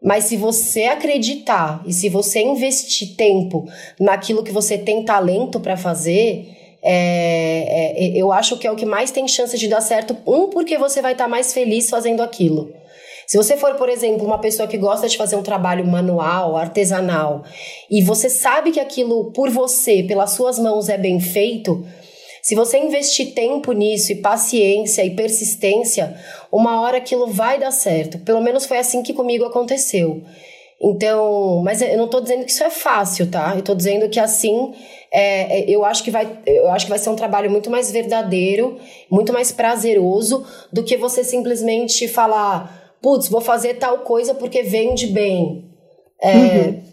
[0.01, 3.67] Mas se você acreditar e se você investir tempo
[3.99, 6.47] naquilo que você tem talento para fazer,
[6.81, 10.15] é, é, eu acho que é o que mais tem chance de dar certo.
[10.25, 12.71] Um, porque você vai estar tá mais feliz fazendo aquilo.
[13.29, 17.43] Se você for, por exemplo, uma pessoa que gosta de fazer um trabalho manual, artesanal,
[17.87, 21.85] e você sabe que aquilo por você, pelas suas mãos, é bem feito,
[22.41, 26.17] se você investir tempo nisso e paciência e persistência,
[26.51, 28.17] uma hora aquilo vai dar certo.
[28.17, 30.23] Pelo menos foi assim que comigo aconteceu.
[30.81, 33.53] Então, mas eu não estou dizendo que isso é fácil, tá?
[33.55, 34.73] Eu tô dizendo que assim,
[35.11, 37.91] é, é, eu acho que vai, eu acho que vai ser um trabalho muito mais
[37.91, 44.63] verdadeiro, muito mais prazeroso do que você simplesmente falar, putz, vou fazer tal coisa porque
[44.63, 45.69] vende bem.
[46.21, 46.83] É, uhum.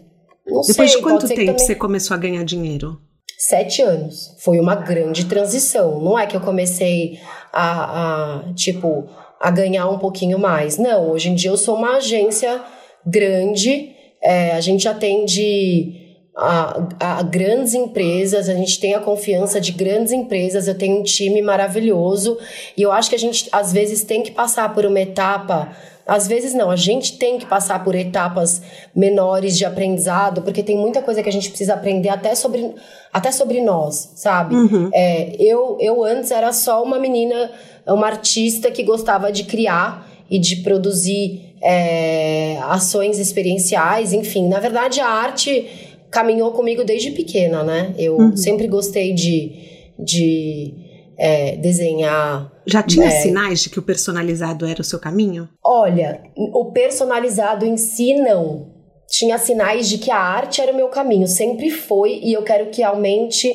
[0.47, 1.59] Não Depois sei, de quanto tempo também...
[1.59, 2.99] você começou a ganhar dinheiro?
[3.37, 4.35] Sete anos.
[4.39, 6.01] Foi uma grande transição.
[6.01, 7.19] Não é que eu comecei
[7.51, 9.07] a, a tipo,
[9.39, 10.77] a ganhar um pouquinho mais.
[10.77, 12.61] Não, hoje em dia eu sou uma agência
[13.05, 13.91] grande,
[14.21, 20.11] é, a gente atende a, a, grandes empresas, a gente tem a confiança de grandes
[20.11, 22.37] empresas, eu tenho um time maravilhoso
[22.75, 25.71] e eu acho que a gente às vezes tem que passar por uma etapa.
[26.07, 28.61] Às vezes não, a gente tem que passar por etapas
[28.95, 32.73] menores de aprendizado, porque tem muita coisa que a gente precisa aprender até sobre,
[33.11, 34.55] até sobre nós, sabe?
[34.55, 34.89] Uhum.
[34.93, 37.51] É, eu, eu antes era só uma menina,
[37.85, 44.47] uma artista que gostava de criar e de produzir é, ações experienciais, enfim.
[44.47, 45.67] Na verdade, a arte
[46.09, 47.93] caminhou comigo desde pequena, né?
[47.97, 48.37] Eu uhum.
[48.37, 49.51] sempre gostei de,
[49.99, 50.73] de
[51.17, 52.51] é, desenhar.
[52.65, 55.49] Já tinha é, sinais de que o personalizado era o seu caminho?
[55.63, 58.75] Olha, o personalizado em si não.
[59.09, 62.69] Tinha sinais de que a arte era o meu caminho, sempre foi, e eu quero
[62.69, 63.49] que aumente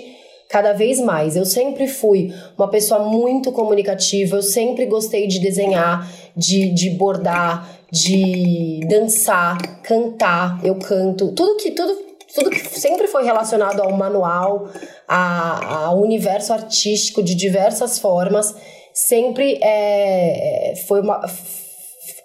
[0.48, 1.36] cada vez mais.
[1.36, 7.68] Eu sempre fui uma pessoa muito comunicativa, eu sempre gostei de desenhar, de, de bordar,
[7.90, 14.68] de dançar, cantar, eu canto, tudo que tudo tudo que sempre foi relacionado ao manual,
[15.06, 18.54] a, ao universo artístico de diversas formas,
[18.92, 21.20] sempre é, foi uma.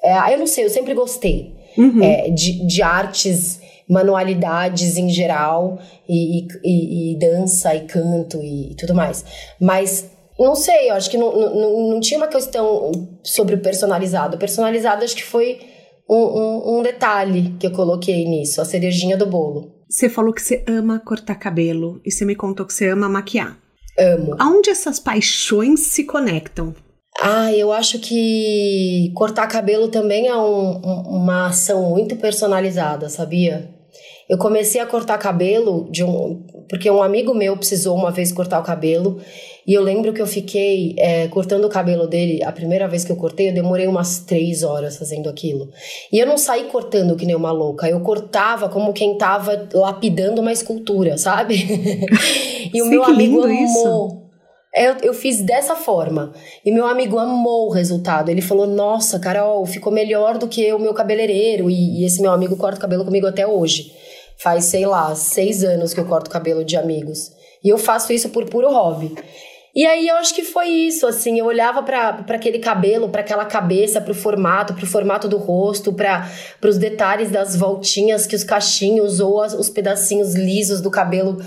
[0.01, 2.01] É, eu não sei, eu sempre gostei uhum.
[2.01, 8.93] é, de, de artes, manualidades em geral, e, e, e, dança, e canto e tudo
[8.93, 9.25] mais.
[9.59, 12.91] Mas não sei, eu acho que não, não, não tinha uma questão
[13.23, 14.35] sobre o personalizado.
[14.35, 15.59] O personalizado acho que foi
[16.09, 19.76] um, um, um detalhe que eu coloquei nisso, a cerejinha do bolo.
[19.89, 23.57] Você falou que você ama cortar cabelo e você me contou que você ama maquiar.
[23.97, 24.35] Amo.
[24.37, 26.75] Aonde essas paixões se conectam?
[27.19, 33.73] Ah, eu acho que cortar cabelo também é um, um, uma ação muito personalizada, sabia?
[34.29, 38.59] Eu comecei a cortar cabelo de um, porque um amigo meu precisou uma vez cortar
[38.59, 39.19] o cabelo
[39.67, 42.41] e eu lembro que eu fiquei é, cortando o cabelo dele.
[42.41, 45.69] A primeira vez que eu cortei, eu demorei umas três horas fazendo aquilo.
[46.09, 47.89] E eu não saí cortando que nem uma louca.
[47.89, 51.67] Eu cortava como quem tava lapidando uma escultura, sabe?
[52.73, 53.51] e o meu amigo amou.
[53.51, 54.27] Isso.
[54.73, 56.31] Eu, eu fiz dessa forma.
[56.63, 58.29] E meu amigo amou o resultado.
[58.29, 61.69] Ele falou: Nossa, Carol, ficou melhor do que o meu cabeleireiro.
[61.69, 63.91] E, e esse meu amigo corta o cabelo comigo até hoje.
[64.37, 67.35] Faz, sei lá, seis anos que eu corto cabelo de amigos.
[67.63, 69.13] E eu faço isso por puro hobby.
[69.77, 73.45] E aí eu acho que foi isso, assim, eu olhava para aquele cabelo, para aquela
[73.45, 76.27] cabeça, para o formato, para o formato do rosto, para
[76.65, 81.37] os detalhes das voltinhas que os cachinhos ou as, os pedacinhos lisos do cabelo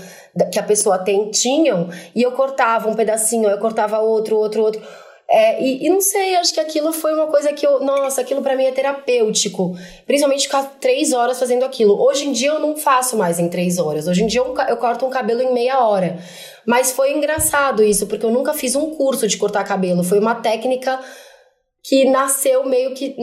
[0.49, 4.81] que a pessoa tem tinham, e eu cortava um pedacinho, eu cortava outro, outro, outro.
[5.33, 7.79] É, e, e, não sei, acho que aquilo foi uma coisa que eu.
[7.79, 9.73] Nossa, aquilo para mim é terapêutico.
[10.05, 11.97] Principalmente ficar três horas fazendo aquilo.
[11.97, 14.09] Hoje em dia eu não faço mais em três horas.
[14.09, 16.19] Hoje em dia eu, eu corto um cabelo em meia hora.
[16.67, 20.03] Mas foi engraçado isso, porque eu nunca fiz um curso de cortar cabelo.
[20.03, 20.99] Foi uma técnica
[21.83, 23.15] que nasceu meio que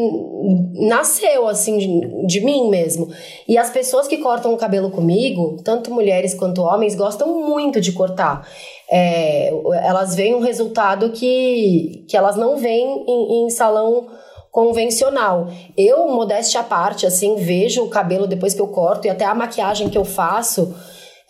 [0.89, 3.09] nasceu assim de, de, mim mesmo.
[3.47, 7.93] E as pessoas que cortam o cabelo comigo, tanto mulheres quanto homens, gostam muito de
[7.93, 8.49] cortar.
[8.91, 9.51] É,
[9.84, 14.09] elas veem um resultado que, que elas não veem em, em salão
[14.51, 15.49] convencional.
[15.76, 19.34] Eu, modéstia à parte, assim, vejo o cabelo depois que eu corto e até a
[19.34, 20.74] maquiagem que eu faço.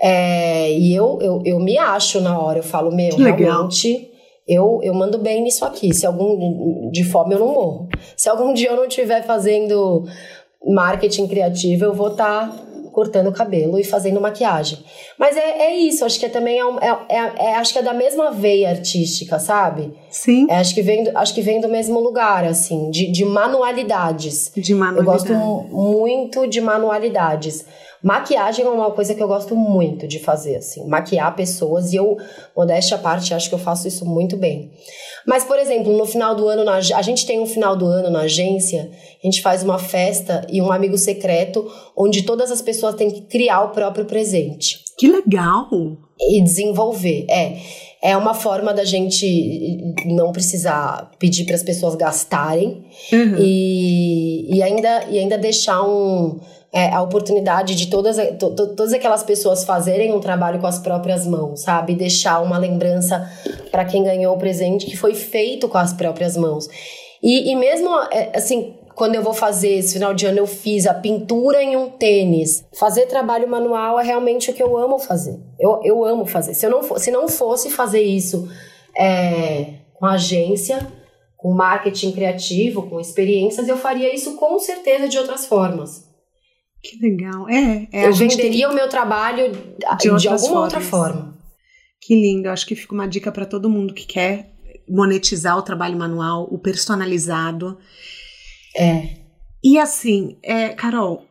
[0.01, 4.09] É, e eu, eu, eu me acho na hora, eu falo, meu, realmente
[4.47, 5.93] eu, eu mando bem nisso aqui.
[5.93, 7.89] Se algum de fome eu não morro.
[8.17, 10.05] Se algum dia eu não estiver fazendo
[10.67, 12.68] marketing criativo, eu vou estar tá
[12.99, 14.81] cortando o cabelo e fazendo maquiagem.
[15.17, 17.83] Mas é, é isso, acho que é também é, é, é, é, acho que é
[17.83, 19.93] da mesma veia artística, sabe?
[20.11, 20.49] Sim.
[20.51, 24.51] É, acho, que vem do, acho que vem do mesmo lugar, assim, de, de manualidades.
[24.57, 25.31] De manualidades.
[25.31, 27.65] Eu gosto muito de manualidades.
[28.03, 32.17] Maquiagem é uma coisa que eu gosto muito de fazer, assim, maquiar pessoas e eu,
[32.57, 34.71] modéstia à parte, acho que eu faço isso muito bem.
[35.27, 38.09] Mas, por exemplo, no final do ano, na, a gente tem um final do ano
[38.09, 38.91] na agência,
[39.23, 43.23] a gente faz uma festa e um amigo secreto, onde todas as pessoas têm que
[43.23, 44.85] criar o próprio presente.
[44.97, 45.69] Que legal!
[46.21, 47.59] E desenvolver, é.
[48.01, 53.37] É uma forma da gente não precisar pedir para as pessoas gastarem uhum.
[53.41, 56.39] e, e, ainda, e ainda deixar um
[56.73, 61.27] é, a oportunidade de todas, to, todas aquelas pessoas fazerem um trabalho com as próprias
[61.27, 61.95] mãos, sabe?
[61.95, 63.31] Deixar uma lembrança
[63.71, 66.69] para quem ganhou o presente que foi feito com as próprias mãos.
[67.23, 70.87] E, e mesmo, é, assim, quando eu vou fazer esse final de ano, eu fiz
[70.87, 72.65] a pintura em um tênis.
[72.77, 75.39] Fazer trabalho manual é realmente o que eu amo fazer.
[75.59, 76.53] Eu, eu amo fazer.
[76.55, 78.49] Se, eu não, se não fosse fazer isso
[78.97, 80.87] é, com agência,
[81.37, 86.08] com marketing criativo, com experiências, eu faria isso com certeza de outras formas.
[86.83, 87.49] Que legal.
[87.49, 88.73] É, é eu venderia tem...
[88.73, 90.63] o meu trabalho de, de alguma formas.
[90.65, 91.39] outra forma.
[92.01, 92.49] Que lindo.
[92.49, 94.53] Acho que fica uma dica para todo mundo que quer
[94.89, 97.79] monetizar o trabalho manual, o personalizado.
[98.77, 99.17] É.
[99.63, 101.27] E assim, é, Carol,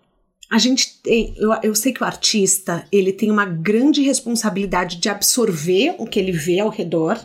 [0.49, 5.09] a gente tem, eu, eu sei que o artista ele tem uma grande responsabilidade de
[5.09, 7.19] absorver o que ele vê ao redor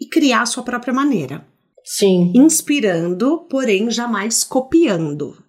[0.00, 1.46] e criar a sua própria maneira.
[1.84, 2.32] Sim.
[2.34, 5.41] Inspirando, porém jamais copiando.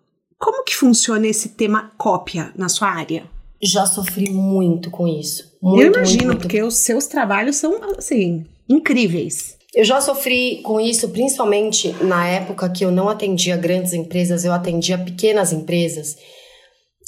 [0.44, 3.24] Como que funciona esse tema cópia na sua área?
[3.64, 5.54] Já sofri muito com isso.
[5.62, 9.56] Muito, Eu imagino, muito, porque os seus trabalhos são, assim, incríveis.
[9.74, 14.52] Eu já sofri com isso, principalmente na época que eu não atendia grandes empresas, eu
[14.52, 16.18] atendia pequenas empresas.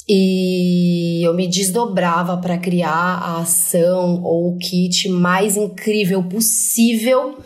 [0.08, 7.36] E eu me desdobrava para criar a ação ou o kit mais incrível possível.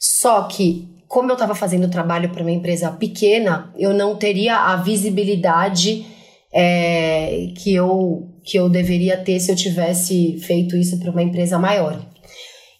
[0.00, 4.76] Só que como eu estava fazendo trabalho para uma empresa pequena, eu não teria a
[4.76, 6.06] visibilidade
[6.52, 11.58] é, que, eu, que eu deveria ter se eu tivesse feito isso para uma empresa
[11.58, 11.98] maior.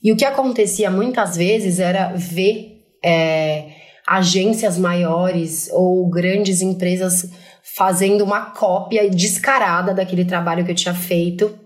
[0.03, 3.65] E o que acontecia muitas vezes era ver é,
[4.07, 7.31] agências maiores ou grandes empresas
[7.63, 11.59] fazendo uma cópia descarada daquele trabalho que eu tinha feito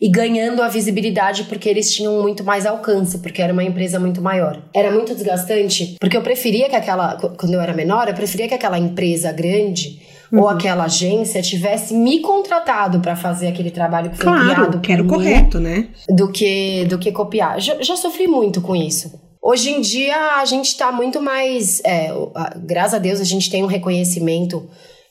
[0.00, 4.20] e ganhando a visibilidade porque eles tinham muito mais alcance, porque era uma empresa muito
[4.20, 4.62] maior.
[4.74, 8.54] Era muito desgastante, porque eu preferia que aquela, quando eu era menor, eu preferia que
[8.54, 10.00] aquela empresa grande
[10.32, 10.40] uhum.
[10.40, 14.92] ou aquela agência tivesse me contratado para fazer aquele trabalho que foi claro, criado que
[14.92, 15.88] era o correto, né?
[16.08, 17.60] Do que, do que copiar.
[17.60, 19.18] Já, já sofri muito com isso.
[19.40, 21.80] Hoje em dia a gente está muito mais.
[21.84, 22.10] É,
[22.56, 24.68] graças a Deus a gente tem um reconhecimento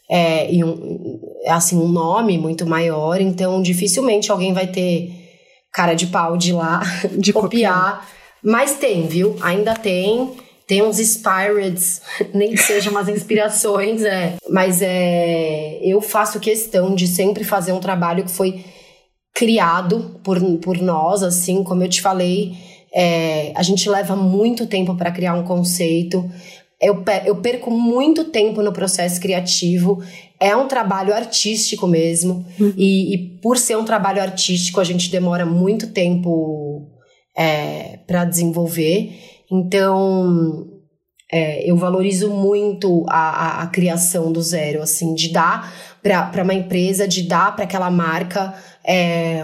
[0.10, 5.12] é, e um, assim, um nome muito maior, então dificilmente alguém vai ter
[5.74, 6.82] cara de pau de lá
[7.18, 8.01] de copiar.
[8.01, 8.10] copiar.
[8.43, 9.36] Mas tem, viu?
[9.41, 10.32] Ainda tem.
[10.66, 12.01] Tem uns inspireds,
[12.36, 14.36] nem que sejam umas inspirações, é.
[14.49, 18.66] Mas é, eu faço questão de sempre fazer um trabalho que foi
[19.34, 22.53] criado por, por nós, assim, como eu te falei.
[22.93, 26.30] É, a gente leva muito tempo para criar um conceito
[26.80, 30.01] eu, eu perco muito tempo no processo criativo.
[30.39, 32.45] É um trabalho artístico mesmo.
[32.59, 32.73] Uhum.
[32.78, 36.88] E, e, por ser um trabalho artístico, a gente demora muito tempo
[37.36, 39.11] é, para desenvolver.
[39.51, 40.67] Então,
[41.32, 45.73] é, eu valorizo muito a, a, a, criação do zero, assim, de dar
[46.03, 48.53] para uma empresa, de dar para aquela marca,
[48.86, 49.43] é,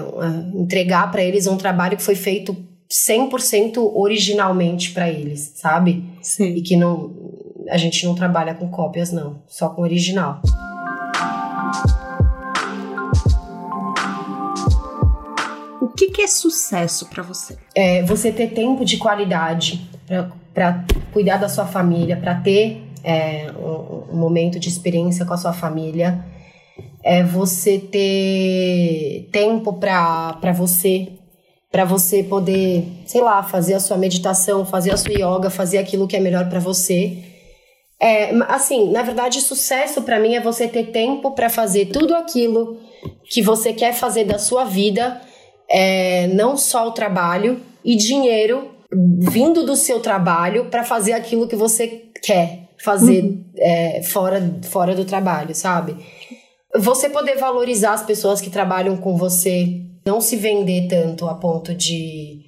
[0.54, 2.56] entregar para eles um trabalho que foi feito
[2.94, 6.06] 100% originalmente para eles, sabe?
[6.22, 6.56] Sim.
[6.56, 7.34] E que não
[7.70, 10.42] a gente não trabalha com cópias não, só com original.
[15.82, 17.58] O que, que é sucesso para você?
[17.74, 19.90] É você ter tempo de qualidade
[20.54, 20.84] para
[21.14, 25.54] cuidar da sua família, para ter é, um, um momento de experiência com a sua
[25.54, 26.24] família
[27.04, 31.10] é você ter tempo para você,
[31.74, 36.08] para você poder, sei lá, fazer a sua meditação, fazer a sua yoga, fazer aquilo
[36.08, 37.18] que é melhor para você.
[38.00, 42.78] É, assim, na verdade, sucesso para mim é você ter tempo para fazer tudo aquilo
[43.28, 45.20] que você quer fazer da sua vida,
[45.68, 48.70] é, não só o trabalho e dinheiro
[49.32, 51.88] vindo do seu trabalho para fazer aquilo que você
[52.22, 53.46] quer fazer uhum.
[53.58, 55.98] é, fora, fora do trabalho, sabe?
[56.76, 61.74] Você poder valorizar as pessoas que trabalham com você, não se vender tanto a ponto
[61.74, 62.42] de.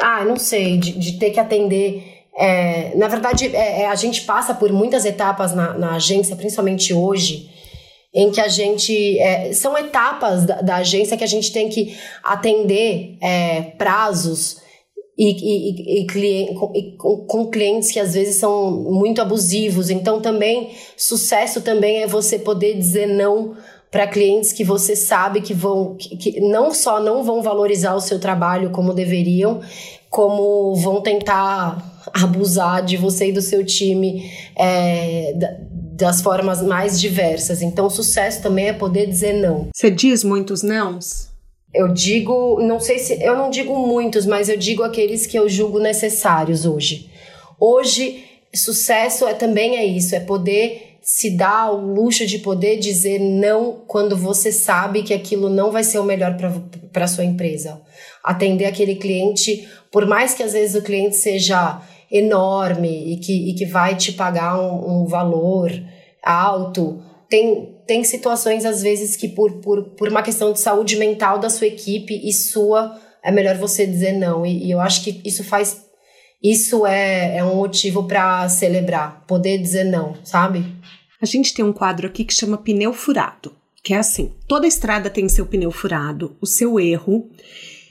[0.00, 2.02] Ah, não sei, de, de ter que atender.
[2.38, 6.92] É, na verdade, é, é, a gente passa por muitas etapas na, na, agência, principalmente
[6.92, 7.50] hoje,
[8.14, 9.18] em que a gente.
[9.18, 14.58] É, são etapas da, da, agência que a gente tem que atender é, prazos
[15.18, 19.88] e, e, e, cliente, e com, com, clientes que às vezes são muito abusivos.
[19.88, 23.56] Então, também, sucesso também é você poder dizer não
[23.90, 28.00] para clientes que você sabe que vão, que, que, não só não vão valorizar o
[28.00, 29.60] seu trabalho como deveriam,
[30.10, 35.32] como vão tentar abusar de você e do seu time é,
[35.96, 37.62] das formas mais diversas.
[37.62, 39.68] Então, sucesso também é poder dizer não.
[39.74, 41.30] Você diz muitos nãos?
[41.74, 45.48] Eu digo, não sei se, eu não digo muitos, mas eu digo aqueles que eu
[45.48, 47.10] julgo necessários hoje.
[47.60, 48.24] Hoje,
[48.54, 53.84] sucesso é também é isso, é poder se dar o luxo de poder dizer não
[53.86, 56.36] quando você sabe que aquilo não vai ser o melhor
[56.92, 57.80] para sua empresa.
[58.24, 61.80] Atender aquele cliente, por mais que às vezes o cliente seja
[62.10, 65.70] enorme e que, e que vai te pagar um, um valor
[66.20, 67.00] alto,
[67.30, 71.48] tem, tem situações, às vezes, que por, por, por uma questão de saúde mental da
[71.48, 74.44] sua equipe e sua, é melhor você dizer não.
[74.44, 75.85] E, e eu acho que isso faz.
[76.42, 80.64] Isso é, é um motivo para celebrar, poder dizer não, sabe?
[81.20, 85.08] A gente tem um quadro aqui que chama pneu furado, que é assim: toda estrada
[85.08, 87.30] tem seu pneu furado, o seu erro.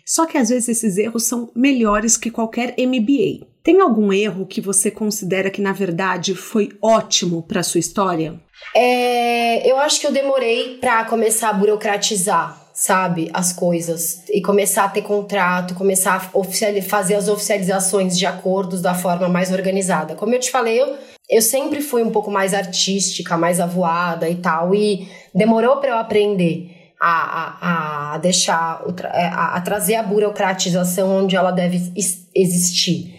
[0.05, 3.47] Só que às vezes esses erros são melhores que qualquer MBA.
[3.63, 8.39] Tem algum erro que você considera que na verdade foi ótimo para sua história?
[8.75, 14.83] É, eu acho que eu demorei para começar a burocratizar, sabe, as coisas e começar
[14.83, 20.13] a ter contrato, começar a fazer as oficializações de acordos da forma mais organizada.
[20.13, 20.97] Como eu te falei, eu,
[21.29, 25.97] eu sempre fui um pouco mais artística, mais avoada e tal, e demorou para eu
[25.97, 26.73] aprender.
[26.97, 28.81] A, a, a deixar,
[29.13, 31.91] é, a, a trazer a burocratização onde ela deve
[32.33, 33.13] existir.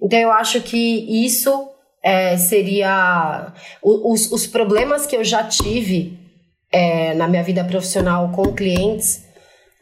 [0.00, 1.70] Então eu acho que isso
[2.02, 3.52] é, seria
[3.82, 6.21] os, os problemas que eu já tive
[6.72, 9.30] é, na minha vida profissional com clientes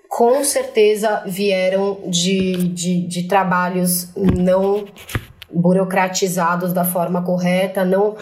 [0.09, 4.84] com certeza vieram de, de, de, trabalhos não
[5.53, 8.16] burocratizados da forma correta, não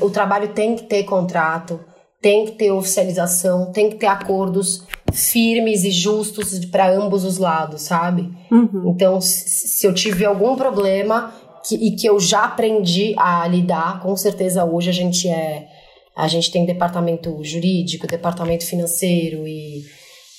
[0.00, 1.80] o trabalho tem que ter contrato,
[2.20, 7.82] tem que ter oficialização, tem que ter acordos firmes e justos para ambos os lados,
[7.82, 8.30] sabe?
[8.50, 8.92] Uhum.
[8.94, 14.16] Então, se eu tive algum problema, que, e que eu já aprendi a lidar, com
[14.16, 15.68] certeza hoje a gente é.
[16.14, 19.82] A gente tem departamento jurídico, departamento financeiro e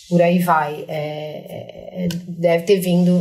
[0.10, 0.86] por aí vai.
[0.88, 3.20] É, é, deve ter vindo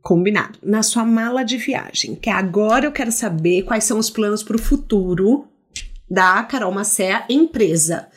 [0.01, 0.59] Combinado.
[0.63, 4.55] Na sua mala de viagem, que agora eu quero saber quais são os planos para
[4.55, 5.45] o futuro
[6.09, 8.07] da Carol Macea empresa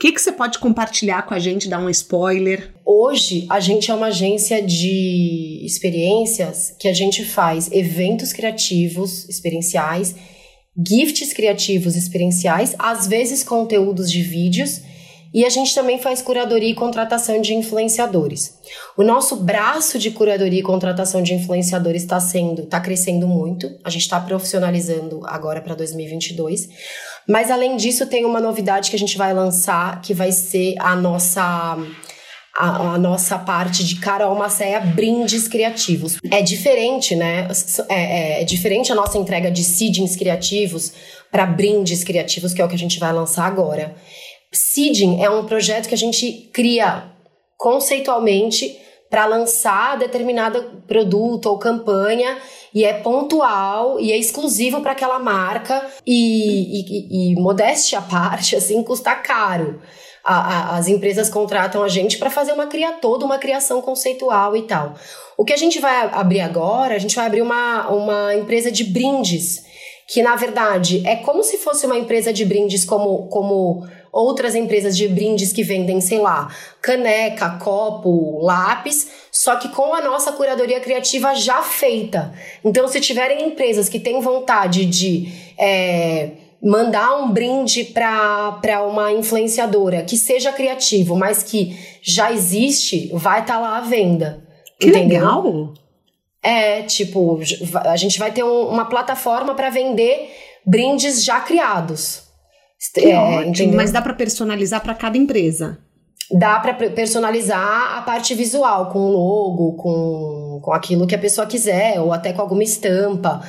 [0.00, 2.72] que, que você pode compartilhar com a gente, dar um spoiler?
[2.86, 10.14] Hoje, a gente é uma agência de experiências que a gente faz eventos criativos, experienciais,
[10.74, 14.80] gifts criativos experienciais, às vezes conteúdos de vídeos
[15.32, 18.58] e a gente também faz curadoria e contratação de influenciadores.
[18.96, 23.70] O nosso braço de curadoria e contratação de influenciadores está sendo, está crescendo muito.
[23.84, 26.68] A gente está profissionalizando agora para 2022.
[27.28, 30.96] Mas além disso, tem uma novidade que a gente vai lançar, que vai ser a
[30.96, 31.78] nossa
[32.58, 36.18] a, a, nossa parte de Carol Macéia brindes criativos.
[36.30, 37.48] É diferente, né?
[37.88, 37.94] É,
[38.38, 40.92] é, é diferente a nossa entrega de seedings criativos
[41.30, 43.94] para brindes criativos, que é o que a gente vai lançar agora.
[44.52, 47.04] Seeding é um projeto que a gente cria
[47.56, 48.76] conceitualmente
[49.10, 52.38] para lançar determinado produto ou campanha
[52.72, 58.54] e é pontual e é exclusivo para aquela marca e, e, e, modéstia à parte,
[58.56, 59.80] assim, custa caro.
[60.22, 64.56] A, a, as empresas contratam a gente para fazer uma cria toda uma criação conceitual
[64.56, 64.94] e tal.
[65.36, 68.84] O que a gente vai abrir agora, a gente vai abrir uma, uma empresa de
[68.84, 69.64] brindes,
[70.06, 74.96] que na verdade é como se fosse uma empresa de brindes como, como outras empresas
[74.96, 80.80] de brindes que vendem, sei lá, caneca, copo, lápis, só que com a nossa curadoria
[80.80, 82.32] criativa já feita.
[82.64, 86.30] Então, se tiverem empresas que têm vontade de é,
[86.62, 93.54] mandar um brinde para uma influenciadora que seja criativo, mas que já existe, vai estar
[93.54, 94.44] tá lá à venda.
[94.78, 95.20] Que entendeu?
[95.20, 95.74] legal!
[96.42, 97.38] É, tipo,
[97.84, 100.30] a gente vai ter um, uma plataforma para vender
[100.64, 102.29] brindes já criados.
[102.94, 105.78] Que é, ótimo, mas dá para personalizar para cada empresa.
[106.32, 111.46] Dá para personalizar a parte visual, com o logo, com, com aquilo que a pessoa
[111.46, 113.42] quiser, ou até com alguma estampa.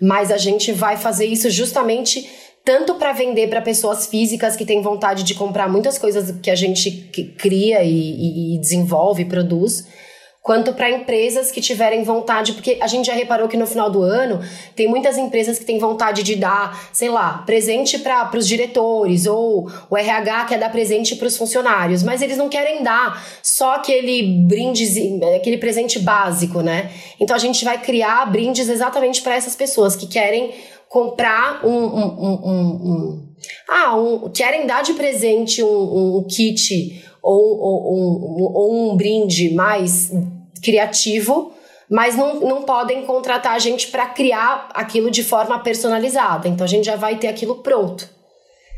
[0.00, 2.28] Mas a gente vai fazer isso justamente
[2.64, 6.54] tanto para vender para pessoas físicas que têm vontade de comprar muitas coisas que a
[6.54, 9.86] gente cria e, e desenvolve, produz,
[10.48, 14.00] quanto para empresas que tiverem vontade, porque a gente já reparou que no final do
[14.00, 14.40] ano
[14.74, 19.70] tem muitas empresas que têm vontade de dar, sei lá, presente para os diretores ou
[19.90, 24.22] o RH quer dar presente para os funcionários, mas eles não querem dar só aquele
[24.46, 24.84] brinde,
[25.36, 26.92] aquele presente básico, né?
[27.20, 30.54] Então a gente vai criar brindes exatamente para essas pessoas que querem
[30.88, 33.28] comprar um, um, um, um
[33.68, 33.92] ah,
[34.32, 40.10] querem dar de presente um, kit ou, ou, ou um brinde mais
[40.62, 41.52] criativo,
[41.90, 46.48] mas não, não podem contratar a gente para criar aquilo de forma personalizada.
[46.48, 48.08] Então a gente já vai ter aquilo pronto.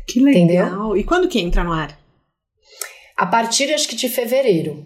[0.07, 0.43] Que legal.
[0.43, 0.97] Entendeu?
[0.97, 1.97] E quando que entra no ar?
[3.17, 4.85] A partir, acho que de fevereiro.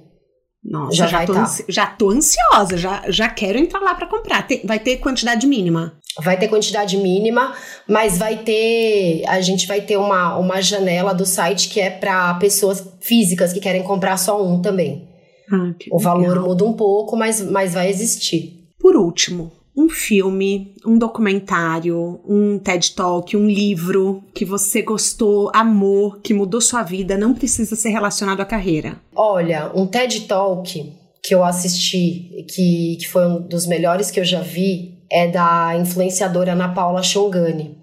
[0.63, 1.45] Nossa, já, já, vai tô, tá.
[1.69, 4.47] já tô ansiosa, já, já quero entrar lá para comprar.
[4.47, 5.99] Tem, vai ter quantidade mínima?
[6.23, 7.53] Vai ter quantidade mínima,
[7.87, 9.23] mas vai ter.
[9.27, 13.59] A gente vai ter uma, uma janela do site que é para pessoas físicas que
[13.59, 15.07] querem comprar só um também.
[15.51, 18.65] Ah, o valor muda um pouco, mas, mas vai existir.
[18.79, 26.13] Por último, um filme, um documentário, um TED Talk, um livro que você gostou, amou,
[26.23, 28.97] que mudou sua vida, não precisa ser relacionado à carreira.
[29.13, 34.23] Olha, um TED Talk que eu assisti, que, que foi um dos melhores que eu
[34.23, 37.77] já vi, é da influenciadora Ana Paula Shongani,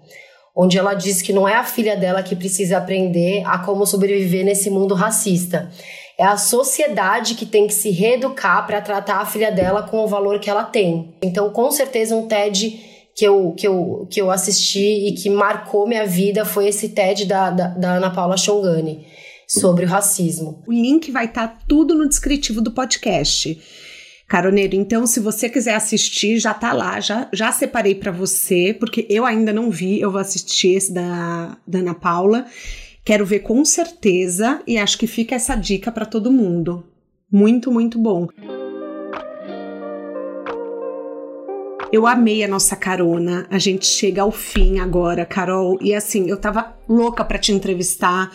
[0.55, 4.45] onde ela diz que não é a filha dela que precisa aprender a como sobreviver
[4.45, 5.69] nesse mundo racista
[6.17, 10.07] é a sociedade que tem que se reeducar para tratar a filha dela com o
[10.07, 11.15] valor que ela tem.
[11.21, 12.79] Então, com certeza, um TED
[13.15, 17.25] que eu, que eu, que eu assisti e que marcou minha vida foi esse TED
[17.25, 19.05] da, da, da Ana Paula Chongani
[19.47, 20.63] sobre o racismo.
[20.67, 23.59] O link vai estar tá tudo no descritivo do podcast.
[24.27, 29.05] Caroneiro, então se você quiser assistir, já tá lá, já, já separei para você, porque
[29.09, 32.45] eu ainda não vi, eu vou assistir esse da, da Ana Paula.
[33.05, 36.85] Quero ver com certeza e acho que fica essa dica para todo mundo.
[37.29, 38.29] Muito, muito bom.
[41.91, 43.45] Eu amei a nossa carona.
[43.51, 45.77] A gente chega ao fim agora, Carol.
[45.81, 48.31] E assim, eu tava louca para te entrevistar,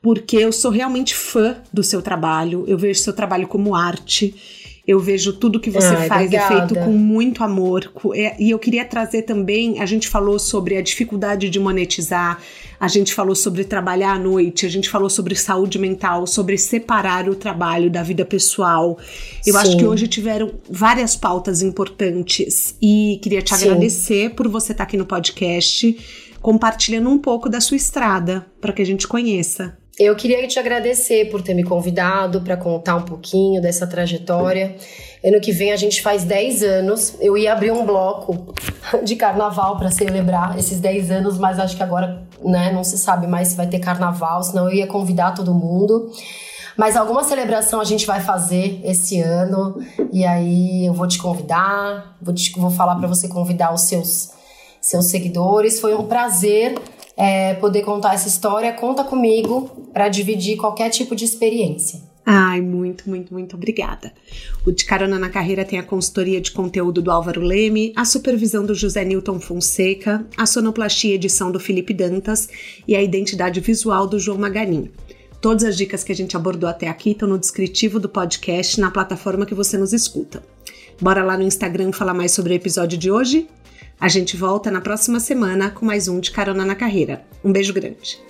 [0.00, 2.64] porque eu sou realmente fã do seu trabalho.
[2.68, 4.61] Eu vejo seu trabalho como arte.
[4.86, 6.54] Eu vejo tudo que você Ai, faz obrigada.
[6.54, 7.90] é feito com muito amor.
[8.14, 12.40] É, e eu queria trazer também, a gente falou sobre a dificuldade de monetizar,
[12.80, 17.28] a gente falou sobre trabalhar à noite, a gente falou sobre saúde mental, sobre separar
[17.28, 18.98] o trabalho da vida pessoal.
[19.46, 19.58] Eu Sim.
[19.58, 23.66] acho que hoje tiveram várias pautas importantes e queria te Sim.
[23.66, 25.96] agradecer por você estar aqui no podcast,
[26.40, 29.78] compartilhando um pouco da sua estrada para que a gente conheça.
[29.98, 34.74] Eu queria te agradecer por ter me convidado para contar um pouquinho dessa trajetória.
[35.22, 37.14] Ano que vem a gente faz 10 anos.
[37.20, 38.54] Eu ia abrir um bloco
[39.04, 43.26] de carnaval para celebrar esses 10 anos, mas acho que agora né, não se sabe
[43.26, 46.10] mais se vai ter carnaval, senão eu ia convidar todo mundo.
[46.74, 49.78] Mas alguma celebração a gente vai fazer esse ano
[50.10, 54.30] e aí eu vou te convidar, vou, te, vou falar para você convidar os seus,
[54.80, 55.78] seus seguidores.
[55.78, 56.74] Foi um prazer
[57.16, 62.00] é, poder contar essa história, conta comigo para dividir qualquer tipo de experiência.
[62.24, 64.12] Ai, muito, muito, muito obrigada.
[64.64, 68.64] O De Carona na Carreira tem a consultoria de conteúdo do Álvaro Leme, a supervisão
[68.64, 72.48] do José Newton Fonseca, a sonoplastia edição do Felipe Dantas
[72.86, 74.90] e a identidade visual do João Maganin.
[75.40, 78.92] Todas as dicas que a gente abordou até aqui estão no descritivo do podcast na
[78.92, 80.44] plataforma que você nos escuta.
[81.00, 83.48] Bora lá no Instagram falar mais sobre o episódio de hoje?
[84.02, 87.24] A gente volta na próxima semana com mais um de Carona na Carreira.
[87.44, 88.20] Um beijo grande.